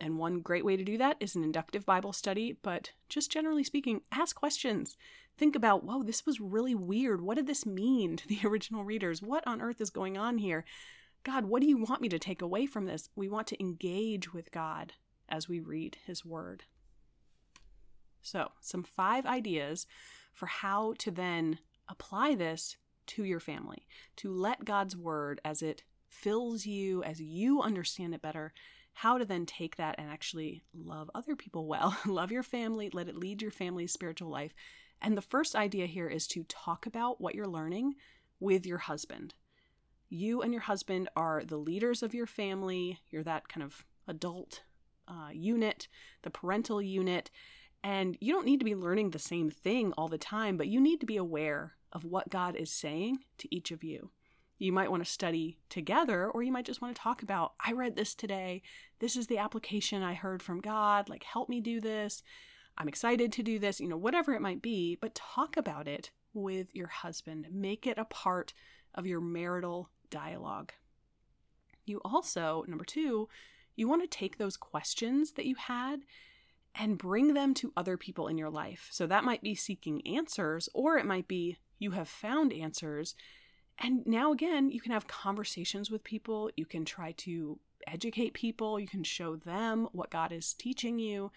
And 0.00 0.18
one 0.18 0.40
great 0.40 0.64
way 0.64 0.76
to 0.76 0.84
do 0.84 0.96
that 0.98 1.16
is 1.18 1.34
an 1.34 1.42
inductive 1.42 1.84
Bible 1.84 2.12
study, 2.12 2.56
but 2.62 2.92
just 3.08 3.32
generally 3.32 3.64
speaking, 3.64 4.02
ask 4.12 4.36
questions. 4.36 4.96
Think 5.36 5.56
about, 5.56 5.84
whoa, 5.84 6.02
this 6.02 6.24
was 6.24 6.40
really 6.40 6.74
weird. 6.74 7.20
What 7.20 7.36
did 7.36 7.46
this 7.46 7.66
mean 7.66 8.16
to 8.16 8.28
the 8.28 8.40
original 8.44 8.84
readers? 8.84 9.22
What 9.22 9.46
on 9.46 9.60
earth 9.60 9.80
is 9.80 9.90
going 9.90 10.16
on 10.16 10.38
here? 10.38 10.64
God, 11.24 11.46
what 11.46 11.62
do 11.62 11.68
you 11.68 11.78
want 11.78 12.00
me 12.00 12.08
to 12.10 12.18
take 12.18 12.42
away 12.42 12.66
from 12.66 12.86
this? 12.86 13.10
We 13.16 13.28
want 13.28 13.46
to 13.48 13.60
engage 13.60 14.32
with 14.32 14.52
God 14.52 14.94
as 15.28 15.48
we 15.48 15.60
read 15.60 15.98
His 16.06 16.24
Word. 16.24 16.64
So, 18.22 18.52
some 18.60 18.82
five 18.82 19.26
ideas 19.26 19.86
for 20.32 20.46
how 20.46 20.94
to 20.98 21.10
then 21.10 21.58
apply 21.88 22.34
this 22.34 22.76
to 23.08 23.24
your 23.24 23.40
family, 23.40 23.86
to 24.16 24.32
let 24.32 24.64
God's 24.64 24.96
Word 24.96 25.40
as 25.44 25.62
it 25.62 25.82
fills 26.08 26.66
you, 26.66 27.02
as 27.02 27.20
you 27.20 27.62
understand 27.62 28.14
it 28.14 28.22
better, 28.22 28.52
how 28.98 29.16
to 29.16 29.24
then 29.24 29.46
take 29.46 29.76
that 29.76 29.94
and 29.96 30.10
actually 30.10 30.64
love 30.74 31.08
other 31.14 31.36
people 31.36 31.68
well, 31.68 31.96
love 32.06 32.32
your 32.32 32.42
family, 32.42 32.90
let 32.92 33.08
it 33.08 33.16
lead 33.16 33.40
your 33.40 33.52
family's 33.52 33.92
spiritual 33.92 34.28
life. 34.28 34.52
And 35.00 35.16
the 35.16 35.22
first 35.22 35.54
idea 35.54 35.86
here 35.86 36.08
is 36.08 36.26
to 36.28 36.42
talk 36.48 36.84
about 36.84 37.20
what 37.20 37.36
you're 37.36 37.46
learning 37.46 37.94
with 38.40 38.66
your 38.66 38.78
husband. 38.78 39.34
You 40.08 40.42
and 40.42 40.52
your 40.52 40.62
husband 40.62 41.08
are 41.14 41.44
the 41.44 41.58
leaders 41.58 42.02
of 42.02 42.12
your 42.12 42.26
family, 42.26 42.98
you're 43.08 43.22
that 43.22 43.46
kind 43.46 43.62
of 43.62 43.84
adult 44.08 44.62
uh, 45.06 45.28
unit, 45.32 45.86
the 46.22 46.30
parental 46.30 46.82
unit. 46.82 47.30
And 47.84 48.18
you 48.20 48.32
don't 48.32 48.46
need 48.46 48.58
to 48.58 48.64
be 48.64 48.74
learning 48.74 49.10
the 49.10 49.20
same 49.20 49.48
thing 49.48 49.92
all 49.96 50.08
the 50.08 50.18
time, 50.18 50.56
but 50.56 50.66
you 50.66 50.80
need 50.80 50.98
to 50.98 51.06
be 51.06 51.16
aware 51.16 51.74
of 51.92 52.04
what 52.04 52.30
God 52.30 52.56
is 52.56 52.72
saying 52.72 53.18
to 53.38 53.54
each 53.54 53.70
of 53.70 53.84
you. 53.84 54.10
You 54.58 54.72
might 54.72 54.90
want 54.90 55.04
to 55.04 55.10
study 55.10 55.58
together, 55.68 56.28
or 56.28 56.42
you 56.42 56.50
might 56.50 56.66
just 56.66 56.82
want 56.82 56.94
to 56.94 57.00
talk 57.00 57.22
about, 57.22 57.52
I 57.64 57.72
read 57.72 57.94
this 57.94 58.14
today. 58.14 58.62
This 58.98 59.16
is 59.16 59.28
the 59.28 59.38
application 59.38 60.02
I 60.02 60.14
heard 60.14 60.42
from 60.42 60.60
God. 60.60 61.08
Like, 61.08 61.22
help 61.22 61.48
me 61.48 61.60
do 61.60 61.80
this. 61.80 62.22
I'm 62.76 62.88
excited 62.88 63.32
to 63.32 63.42
do 63.42 63.58
this, 63.58 63.80
you 63.80 63.88
know, 63.88 63.96
whatever 63.96 64.34
it 64.34 64.42
might 64.42 64.62
be, 64.62 64.96
but 65.00 65.14
talk 65.14 65.56
about 65.56 65.86
it 65.88 66.10
with 66.34 66.74
your 66.74 66.88
husband. 66.88 67.46
Make 67.50 67.86
it 67.86 67.98
a 67.98 68.04
part 68.04 68.52
of 68.94 69.06
your 69.06 69.20
marital 69.20 69.90
dialogue. 70.10 70.72
You 71.86 72.00
also, 72.04 72.64
number 72.66 72.84
two, 72.84 73.28
you 73.76 73.88
want 73.88 74.02
to 74.02 74.08
take 74.08 74.38
those 74.38 74.56
questions 74.56 75.32
that 75.32 75.46
you 75.46 75.54
had 75.54 76.00
and 76.74 76.98
bring 76.98 77.34
them 77.34 77.54
to 77.54 77.72
other 77.76 77.96
people 77.96 78.28
in 78.28 78.38
your 78.38 78.50
life. 78.50 78.88
So 78.90 79.06
that 79.06 79.24
might 79.24 79.42
be 79.42 79.54
seeking 79.54 80.06
answers, 80.06 80.68
or 80.74 80.98
it 80.98 81.06
might 81.06 81.28
be 81.28 81.58
you 81.78 81.92
have 81.92 82.08
found 82.08 82.52
answers. 82.52 83.14
And 83.78 84.06
now, 84.06 84.32
again, 84.32 84.70
you 84.70 84.80
can 84.80 84.92
have 84.92 85.06
conversations 85.06 85.90
with 85.90 86.02
people. 86.02 86.50
You 86.56 86.66
can 86.66 86.84
try 86.84 87.12
to 87.18 87.58
educate 87.86 88.34
people. 88.34 88.80
You 88.80 88.88
can 88.88 89.04
show 89.04 89.36
them 89.36 89.88
what 89.92 90.10
God 90.10 90.32
is 90.32 90.52
teaching 90.52 90.98
you. 90.98 91.30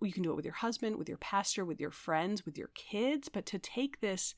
You 0.00 0.12
can 0.12 0.22
do 0.22 0.32
it 0.32 0.36
with 0.36 0.44
your 0.44 0.54
husband, 0.54 0.96
with 0.96 1.08
your 1.08 1.18
pastor, 1.18 1.64
with 1.64 1.80
your 1.80 1.90
friends, 1.90 2.44
with 2.44 2.58
your 2.58 2.70
kids. 2.74 3.28
But 3.28 3.46
to 3.46 3.58
take 3.58 4.00
this 4.00 4.34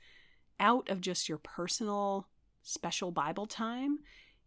out 0.60 0.88
of 0.88 1.00
just 1.00 1.28
your 1.28 1.38
personal, 1.38 2.28
special 2.62 3.10
Bible 3.10 3.46
time 3.46 3.98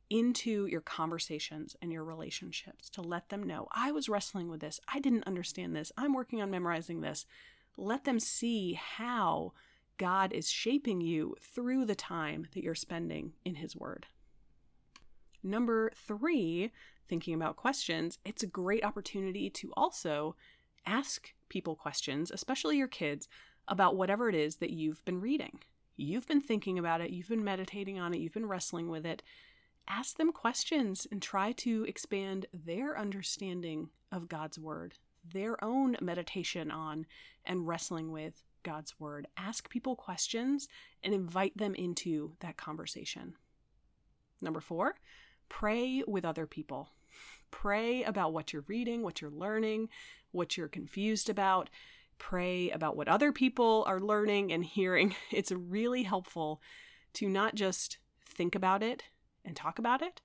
into 0.09 0.65
your 0.67 0.81
conversations 0.81 1.75
and 1.81 1.91
your 1.91 2.03
relationships 2.03 2.89
to 2.89 3.01
let 3.01 3.27
them 3.29 3.43
know 3.43 3.67
I 3.71 3.91
was 3.91 4.07
wrestling 4.07 4.49
with 4.49 4.61
this. 4.61 4.79
I 4.87 4.99
didn't 4.99 5.27
understand 5.27 5.75
this. 5.75 5.91
I'm 5.97 6.13
working 6.13 6.41
on 6.41 6.49
memorizing 6.49 7.01
this. 7.01 7.25
Let 7.75 8.05
them 8.05 8.19
see 8.19 8.73
how 8.73 9.53
God 9.97 10.31
is 10.33 10.49
shaping 10.49 11.01
you 11.01 11.35
through 11.41 11.85
the 11.85 11.95
time 11.95 12.47
that 12.53 12.63
you're 12.63 12.75
spending 12.75 13.33
in 13.43 13.55
His 13.55 13.75
Word. 13.75 14.07
Number 15.43 15.91
three, 15.95 16.71
thinking 17.07 17.33
about 17.33 17.55
questions, 17.55 18.17
it's 18.25 18.43
a 18.43 18.47
great 18.47 18.83
opportunity 18.83 19.49
to 19.49 19.71
also 19.75 20.35
ask 20.85 21.33
people 21.49 21.75
questions, 21.75 22.31
especially 22.31 22.77
your 22.77 22.87
kids, 22.87 23.27
about 23.67 23.95
whatever 23.95 24.29
it 24.29 24.35
is 24.35 24.57
that 24.57 24.71
you've 24.71 25.03
been 25.05 25.21
reading. 25.21 25.59
You've 25.95 26.27
been 26.27 26.41
thinking 26.41 26.77
about 26.77 27.01
it, 27.01 27.09
you've 27.09 27.29
been 27.29 27.43
meditating 27.43 27.99
on 27.99 28.13
it, 28.13 28.19
you've 28.19 28.33
been 28.33 28.45
wrestling 28.45 28.89
with 28.89 29.05
it. 29.05 29.23
Ask 29.87 30.17
them 30.17 30.31
questions 30.31 31.07
and 31.11 31.21
try 31.21 31.53
to 31.53 31.85
expand 31.85 32.45
their 32.53 32.97
understanding 32.97 33.89
of 34.11 34.27
God's 34.27 34.59
Word, 34.59 34.95
their 35.33 35.63
own 35.63 35.97
meditation 36.01 36.71
on 36.71 37.05
and 37.45 37.67
wrestling 37.67 38.11
with 38.11 38.43
God's 38.63 38.99
Word. 38.99 39.27
Ask 39.37 39.69
people 39.69 39.95
questions 39.95 40.67
and 41.03 41.13
invite 41.13 41.57
them 41.57 41.75
into 41.75 42.33
that 42.39 42.57
conversation. 42.57 43.35
Number 44.41 44.61
four, 44.61 44.95
pray 45.49 46.03
with 46.07 46.25
other 46.25 46.45
people. 46.45 46.89
Pray 47.51 48.03
about 48.03 48.33
what 48.33 48.53
you're 48.53 48.65
reading, 48.67 49.01
what 49.01 49.21
you're 49.21 49.31
learning, 49.31 49.89
what 50.31 50.57
you're 50.57 50.67
confused 50.67 51.29
about. 51.29 51.69
Pray 52.19 52.69
about 52.69 52.95
what 52.95 53.07
other 53.07 53.31
people 53.31 53.83
are 53.87 53.99
learning 53.99 54.51
and 54.51 54.65
hearing. 54.65 55.15
It's 55.31 55.51
really 55.51 56.03
helpful 56.03 56.61
to 57.13 57.29
not 57.29 57.55
just 57.55 57.97
think 58.23 58.55
about 58.55 58.83
it 58.83 59.03
and 59.45 59.55
talk 59.55 59.79
about 59.79 60.01
it, 60.01 60.21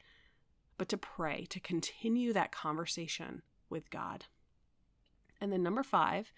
but 0.79 0.89
to 0.89 0.97
pray, 0.97 1.47
to 1.51 1.61
continue 1.61 2.33
that 2.33 2.53
conversation 2.53 3.43
with 3.71 3.91
God. 3.91 4.27
And 5.41 5.53
then 5.53 5.63
number 5.63 5.83
five, 5.83 6.33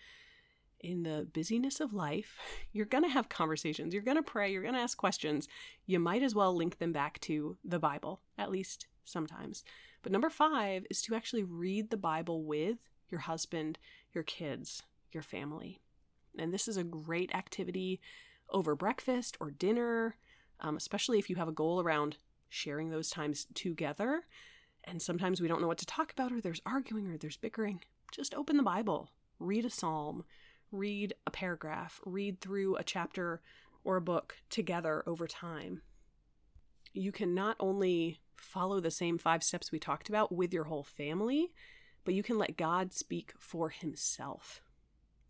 in 0.84 1.02
the 1.02 1.26
busyness 1.32 1.80
of 1.80 1.94
life, 1.94 2.38
you're 2.72 2.84
going 2.84 3.02
to 3.02 3.10
have 3.10 3.30
conversations, 3.30 3.94
you're 3.94 4.02
going 4.02 4.18
to 4.18 4.22
pray, 4.22 4.52
you're 4.52 4.62
going 4.62 4.74
to 4.74 4.80
ask 4.80 4.98
questions. 4.98 5.48
You 5.86 5.98
might 5.98 6.22
as 6.22 6.34
well 6.34 6.54
link 6.54 6.78
them 6.78 6.92
back 6.92 7.18
to 7.22 7.56
the 7.64 7.78
Bible, 7.78 8.20
at 8.36 8.50
least 8.50 8.86
sometimes. 9.04 9.64
But 10.02 10.12
number 10.12 10.28
five 10.28 10.84
is 10.90 11.00
to 11.02 11.14
actually 11.14 11.42
read 11.42 11.88
the 11.88 11.96
Bible 11.96 12.44
with 12.44 12.90
your 13.08 13.20
husband, 13.20 13.78
your 14.12 14.24
kids, 14.24 14.82
your 15.10 15.22
family. 15.22 15.80
And 16.38 16.52
this 16.52 16.68
is 16.68 16.76
a 16.76 16.84
great 16.84 17.34
activity 17.34 18.00
over 18.50 18.76
breakfast 18.76 19.38
or 19.40 19.50
dinner, 19.50 20.16
um, 20.60 20.76
especially 20.76 21.18
if 21.18 21.30
you 21.30 21.36
have 21.36 21.48
a 21.48 21.52
goal 21.52 21.80
around 21.80 22.18
sharing 22.50 22.90
those 22.90 23.08
times 23.08 23.46
together. 23.54 24.24
And 24.84 25.00
sometimes 25.00 25.40
we 25.40 25.48
don't 25.48 25.62
know 25.62 25.68
what 25.68 25.78
to 25.78 25.86
talk 25.86 26.12
about, 26.12 26.30
or 26.30 26.42
there's 26.42 26.60
arguing, 26.66 27.06
or 27.10 27.16
there's 27.16 27.38
bickering. 27.38 27.80
Just 28.12 28.34
open 28.34 28.58
the 28.58 28.62
Bible, 28.62 29.10
read 29.38 29.64
a 29.64 29.70
psalm, 29.70 30.24
read 30.74 31.14
a 31.26 31.30
paragraph, 31.30 32.00
read 32.04 32.40
through 32.40 32.76
a 32.76 32.84
chapter 32.84 33.40
or 33.84 33.96
a 33.96 34.02
book 34.02 34.36
together 34.50 35.02
over 35.06 35.26
time. 35.26 35.82
You 36.92 37.12
can 37.12 37.34
not 37.34 37.56
only 37.60 38.20
follow 38.36 38.80
the 38.80 38.90
same 38.90 39.18
five 39.18 39.42
steps 39.42 39.72
we 39.72 39.78
talked 39.78 40.08
about 40.08 40.32
with 40.32 40.52
your 40.52 40.64
whole 40.64 40.82
family, 40.82 41.52
but 42.04 42.14
you 42.14 42.22
can 42.22 42.38
let 42.38 42.56
God 42.56 42.92
speak 42.92 43.32
for 43.38 43.70
Himself. 43.70 44.60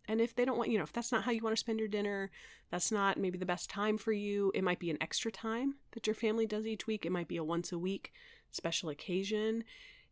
And 0.07 0.21
if 0.21 0.35
they 0.35 0.45
don't 0.45 0.57
want, 0.57 0.69
you 0.69 0.77
know, 0.77 0.83
if 0.83 0.93
that's 0.93 1.11
not 1.11 1.23
how 1.23 1.31
you 1.31 1.41
want 1.41 1.55
to 1.55 1.59
spend 1.59 1.79
your 1.79 1.87
dinner, 1.87 2.29
that's 2.69 2.91
not 2.91 3.17
maybe 3.17 3.37
the 3.37 3.45
best 3.45 3.69
time 3.69 3.97
for 3.97 4.11
you, 4.11 4.51
it 4.53 4.63
might 4.63 4.79
be 4.79 4.91
an 4.91 5.01
extra 5.01 5.31
time 5.31 5.75
that 5.91 6.05
your 6.05 6.13
family 6.13 6.45
does 6.45 6.67
each 6.67 6.85
week. 6.85 7.05
It 7.05 7.11
might 7.11 7.27
be 7.27 7.37
a 7.37 7.43
once 7.43 7.71
a 7.71 7.79
week 7.79 8.11
special 8.51 8.89
occasion. 8.89 9.63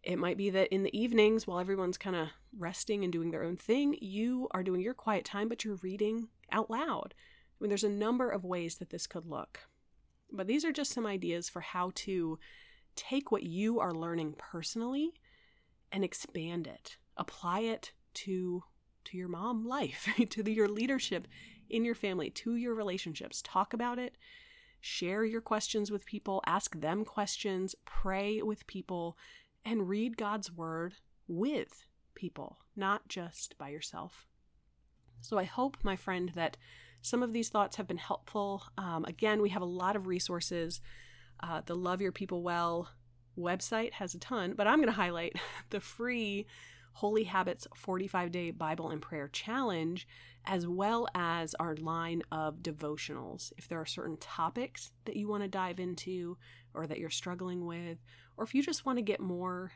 It 0.04 0.20
might 0.20 0.38
be 0.38 0.50
that 0.50 0.74
in 0.74 0.84
the 0.84 0.98
evenings, 0.98 1.48
while 1.48 1.60
everyone's 1.60 1.98
kind 1.98 2.16
of 2.16 2.30
resting 2.58 3.04
and 3.04 3.14
doing 3.14 3.32
their 3.32 3.44
own 3.44 3.56
thing, 3.56 3.98
you 4.02 4.50
are 4.52 4.64
doing 4.64 4.82
your 4.82 4.94
quiet 4.94 5.24
time, 5.24 5.48
but 5.48 5.64
you're 5.64 5.80
reading 5.82 6.28
out 6.52 6.70
loud. 6.70 7.14
I 7.14 7.64
mean, 7.64 7.70
there's 7.70 7.86
a 7.86 7.90
number 7.90 8.30
of 8.30 8.44
ways 8.44 8.76
that 8.76 8.90
this 8.90 9.08
could 9.08 9.26
look. 9.26 9.62
But 10.32 10.48
these 10.48 10.66
are 10.66 10.74
just 10.74 10.92
some 10.92 11.06
ideas 11.06 11.48
for 11.48 11.62
how 11.62 11.92
to 11.96 12.38
take 12.96 13.32
what 13.32 13.44
you 13.44 13.80
are 13.80 13.94
learning 13.94 14.36
personally 14.38 15.14
and 15.92 16.04
expand 16.04 16.68
it, 16.68 16.98
apply 17.18 17.62
it 17.62 17.94
to 18.16 18.64
to 19.06 19.18
your 19.18 19.28
mom 19.28 19.66
life, 19.66 20.08
to 20.30 20.42
the, 20.44 20.54
your 20.54 20.70
leadership 20.70 21.28
in 21.70 21.84
your 21.84 21.96
family, 21.96 22.30
to 22.30 22.56
your 22.56 22.74
relationships. 22.74 23.42
Talk 23.42 23.74
about 23.74 24.00
it. 24.00 24.18
Share 24.80 25.24
your 25.24 25.42
questions 25.42 25.92
with 25.92 26.06
people, 26.06 26.42
ask 26.46 26.80
them 26.80 27.06
questions, 27.06 27.74
pray 27.86 28.42
with 28.42 28.68
people, 28.68 29.18
and 29.66 29.88
read 29.90 30.18
God's 30.18 30.52
word 30.52 30.96
with 31.28 31.86
people, 32.16 32.60
not 32.76 33.08
just 33.08 33.58
by 33.58 33.70
yourself. 33.70 34.28
So 35.22 35.38
I 35.38 35.44
hope, 35.44 35.78
my 35.84 35.96
friend, 35.96 36.32
that 36.36 36.58
some 37.02 37.24
of 37.24 37.34
these 37.34 37.50
thoughts 37.50 37.78
have 37.78 37.88
been 37.88 37.98
helpful. 37.98 38.64
Um, 38.78 39.06
again, 39.06 39.42
we 39.42 39.50
have 39.50 39.62
a 39.62 39.66
lot 39.66 39.96
of 39.96 40.08
resources 40.08 40.82
Uh, 41.42 41.62
the 41.66 41.76
Love 41.76 42.00
Your 42.02 42.12
People 42.12 42.42
Well 42.44 42.90
website 43.38 43.94
has 43.94 44.14
a 44.14 44.20
ton, 44.20 44.54
but 44.56 44.68
I'm 44.68 44.78
going 44.78 44.88
to 44.88 44.94
highlight 44.94 45.36
the 45.72 45.80
free 45.82 46.46
Holy 46.94 47.24
Habits 47.24 47.68
45 47.76 48.32
Day 48.32 48.52
Bible 48.52 48.90
and 48.90 49.02
Prayer 49.02 49.28
Challenge, 49.28 50.08
as 50.46 50.68
well 50.68 51.08
as 51.16 51.56
our 51.56 51.76
line 51.76 52.22
of 52.32 52.58
devotionals. 52.58 53.52
If 53.58 53.68
there 53.68 53.80
are 53.80 53.86
certain 53.86 54.18
topics 54.18 54.92
that 55.06 55.16
you 55.16 55.28
want 55.28 55.44
to 55.44 55.50
dive 55.50 55.80
into 55.80 56.38
or 56.74 56.86
that 56.88 57.00
you're 57.00 57.10
struggling 57.10 57.66
with, 57.66 57.98
or 58.38 58.44
if 58.44 58.54
you 58.54 58.64
just 58.64 58.86
want 58.86 58.98
to 58.98 59.04
get 59.04 59.20
more 59.20 59.72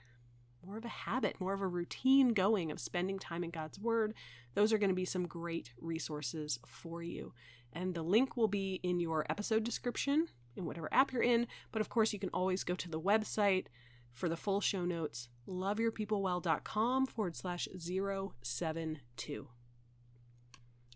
more 0.66 0.78
of 0.78 0.86
a 0.86 0.90
habit, 0.90 1.40
more 1.40 1.54
of 1.54 1.62
a 1.62 1.68
routine 1.68 2.34
going 2.34 2.72
of 2.72 2.80
spending 2.80 3.18
time 3.20 3.44
in 3.44 3.52
God's 3.52 3.80
Word, 3.80 4.14
those 4.54 4.74
are 4.74 4.78
going 4.78 4.90
to 4.90 4.96
be 4.96 5.06
some 5.06 5.28
great 5.28 5.72
resources 5.80 6.60
for 6.66 7.02
you. 7.02 7.34
And 7.72 7.96
the 7.96 8.04
link 8.04 8.36
will 8.36 8.48
be 8.50 8.80
in 8.84 9.00
your 9.00 9.26
episode 9.30 9.64
description 9.64 10.28
in 10.58 10.66
whatever 10.66 10.90
app 10.92 11.14
you're 11.14 11.24
in. 11.24 11.48
But 11.72 11.82
of 11.82 11.90
course, 11.90 12.12
you 12.12 12.20
can 12.20 12.30
always 12.30 12.64
go 12.64 12.76
to 12.76 12.90
the 12.90 13.00
website 13.00 13.68
for 14.12 14.28
the 14.28 14.36
full 14.36 14.62
show 14.62 14.84
notes 14.84 15.30
loveyourpeoplewell.com 15.48 17.06
forward 17.06 17.36
slash 17.36 17.68
072. 17.78 19.48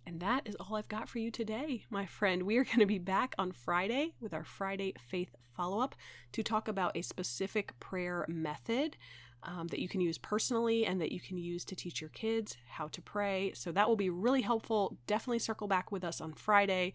And 0.05 0.19
that 0.19 0.47
is 0.47 0.55
all 0.55 0.75
I've 0.75 0.89
got 0.89 1.07
for 1.07 1.19
you 1.19 1.29
today, 1.29 1.85
my 1.89 2.05
friend. 2.05 2.43
We 2.43 2.57
are 2.57 2.63
going 2.63 2.79
to 2.79 2.85
be 2.85 2.97
back 2.97 3.35
on 3.37 3.51
Friday 3.51 4.15
with 4.19 4.33
our 4.33 4.43
Friday 4.43 4.93
Faith 4.99 5.35
follow 5.55 5.79
up 5.79 5.95
to 6.33 6.43
talk 6.43 6.67
about 6.67 6.95
a 6.95 7.01
specific 7.01 7.79
prayer 7.79 8.25
method 8.27 8.97
um, 9.43 9.67
that 9.67 9.79
you 9.79 9.87
can 9.87 10.01
use 10.01 10.17
personally 10.17 10.85
and 10.85 11.01
that 11.01 11.11
you 11.11 11.19
can 11.19 11.37
use 11.37 11.65
to 11.65 11.75
teach 11.75 12.01
your 12.01 12.09
kids 12.11 12.57
how 12.69 12.87
to 12.89 13.01
pray. 13.01 13.51
So 13.55 13.71
that 13.71 13.87
will 13.87 13.95
be 13.95 14.09
really 14.09 14.41
helpful. 14.41 14.97
Definitely 15.07 15.39
circle 15.39 15.67
back 15.67 15.91
with 15.91 16.03
us 16.03 16.21
on 16.21 16.33
Friday. 16.33 16.93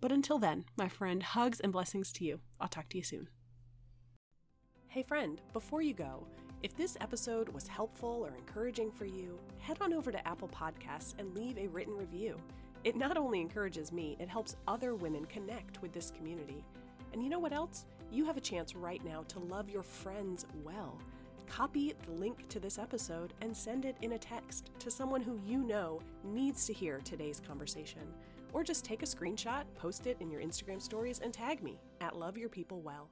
But 0.00 0.12
until 0.12 0.38
then, 0.38 0.64
my 0.76 0.88
friend, 0.88 1.22
hugs 1.22 1.60
and 1.60 1.72
blessings 1.72 2.12
to 2.12 2.24
you. 2.24 2.40
I'll 2.60 2.68
talk 2.68 2.88
to 2.90 2.98
you 2.98 3.02
soon. 3.02 3.28
Hey, 4.86 5.02
friend, 5.02 5.40
before 5.52 5.82
you 5.82 5.92
go, 5.92 6.26
if 6.62 6.76
this 6.76 6.96
episode 7.00 7.48
was 7.48 7.68
helpful 7.68 8.24
or 8.24 8.34
encouraging 8.34 8.90
for 8.90 9.04
you, 9.04 9.38
head 9.58 9.78
on 9.80 9.92
over 9.92 10.10
to 10.10 10.26
Apple 10.26 10.48
Podcasts 10.48 11.14
and 11.18 11.34
leave 11.34 11.58
a 11.58 11.68
written 11.68 11.96
review. 11.96 12.36
It 12.84 12.96
not 12.96 13.16
only 13.16 13.40
encourages 13.40 13.92
me, 13.92 14.16
it 14.18 14.28
helps 14.28 14.56
other 14.66 14.94
women 14.94 15.24
connect 15.26 15.82
with 15.82 15.92
this 15.92 16.10
community. 16.10 16.64
And 17.12 17.22
you 17.22 17.28
know 17.28 17.38
what 17.38 17.52
else? 17.52 17.86
You 18.10 18.24
have 18.24 18.36
a 18.36 18.40
chance 18.40 18.74
right 18.74 19.04
now 19.04 19.24
to 19.28 19.38
love 19.38 19.68
your 19.68 19.82
friends 19.82 20.46
well. 20.64 20.98
Copy 21.46 21.94
the 22.06 22.12
link 22.12 22.48
to 22.48 22.60
this 22.60 22.78
episode 22.78 23.34
and 23.40 23.56
send 23.56 23.84
it 23.84 23.96
in 24.02 24.12
a 24.12 24.18
text 24.18 24.70
to 24.78 24.90
someone 24.90 25.20
who 25.22 25.40
you 25.46 25.58
know 25.58 26.00
needs 26.24 26.66
to 26.66 26.72
hear 26.72 27.00
today's 27.04 27.40
conversation. 27.46 28.02
Or 28.52 28.64
just 28.64 28.84
take 28.84 29.02
a 29.02 29.06
screenshot, 29.06 29.64
post 29.74 30.06
it 30.06 30.16
in 30.20 30.30
your 30.30 30.40
Instagram 30.40 30.80
stories, 30.80 31.20
and 31.20 31.32
tag 31.32 31.62
me 31.62 31.78
at 32.00 32.16
Love 32.16 32.38
Your 32.38 32.48
People 32.48 32.80
Well. 32.80 33.10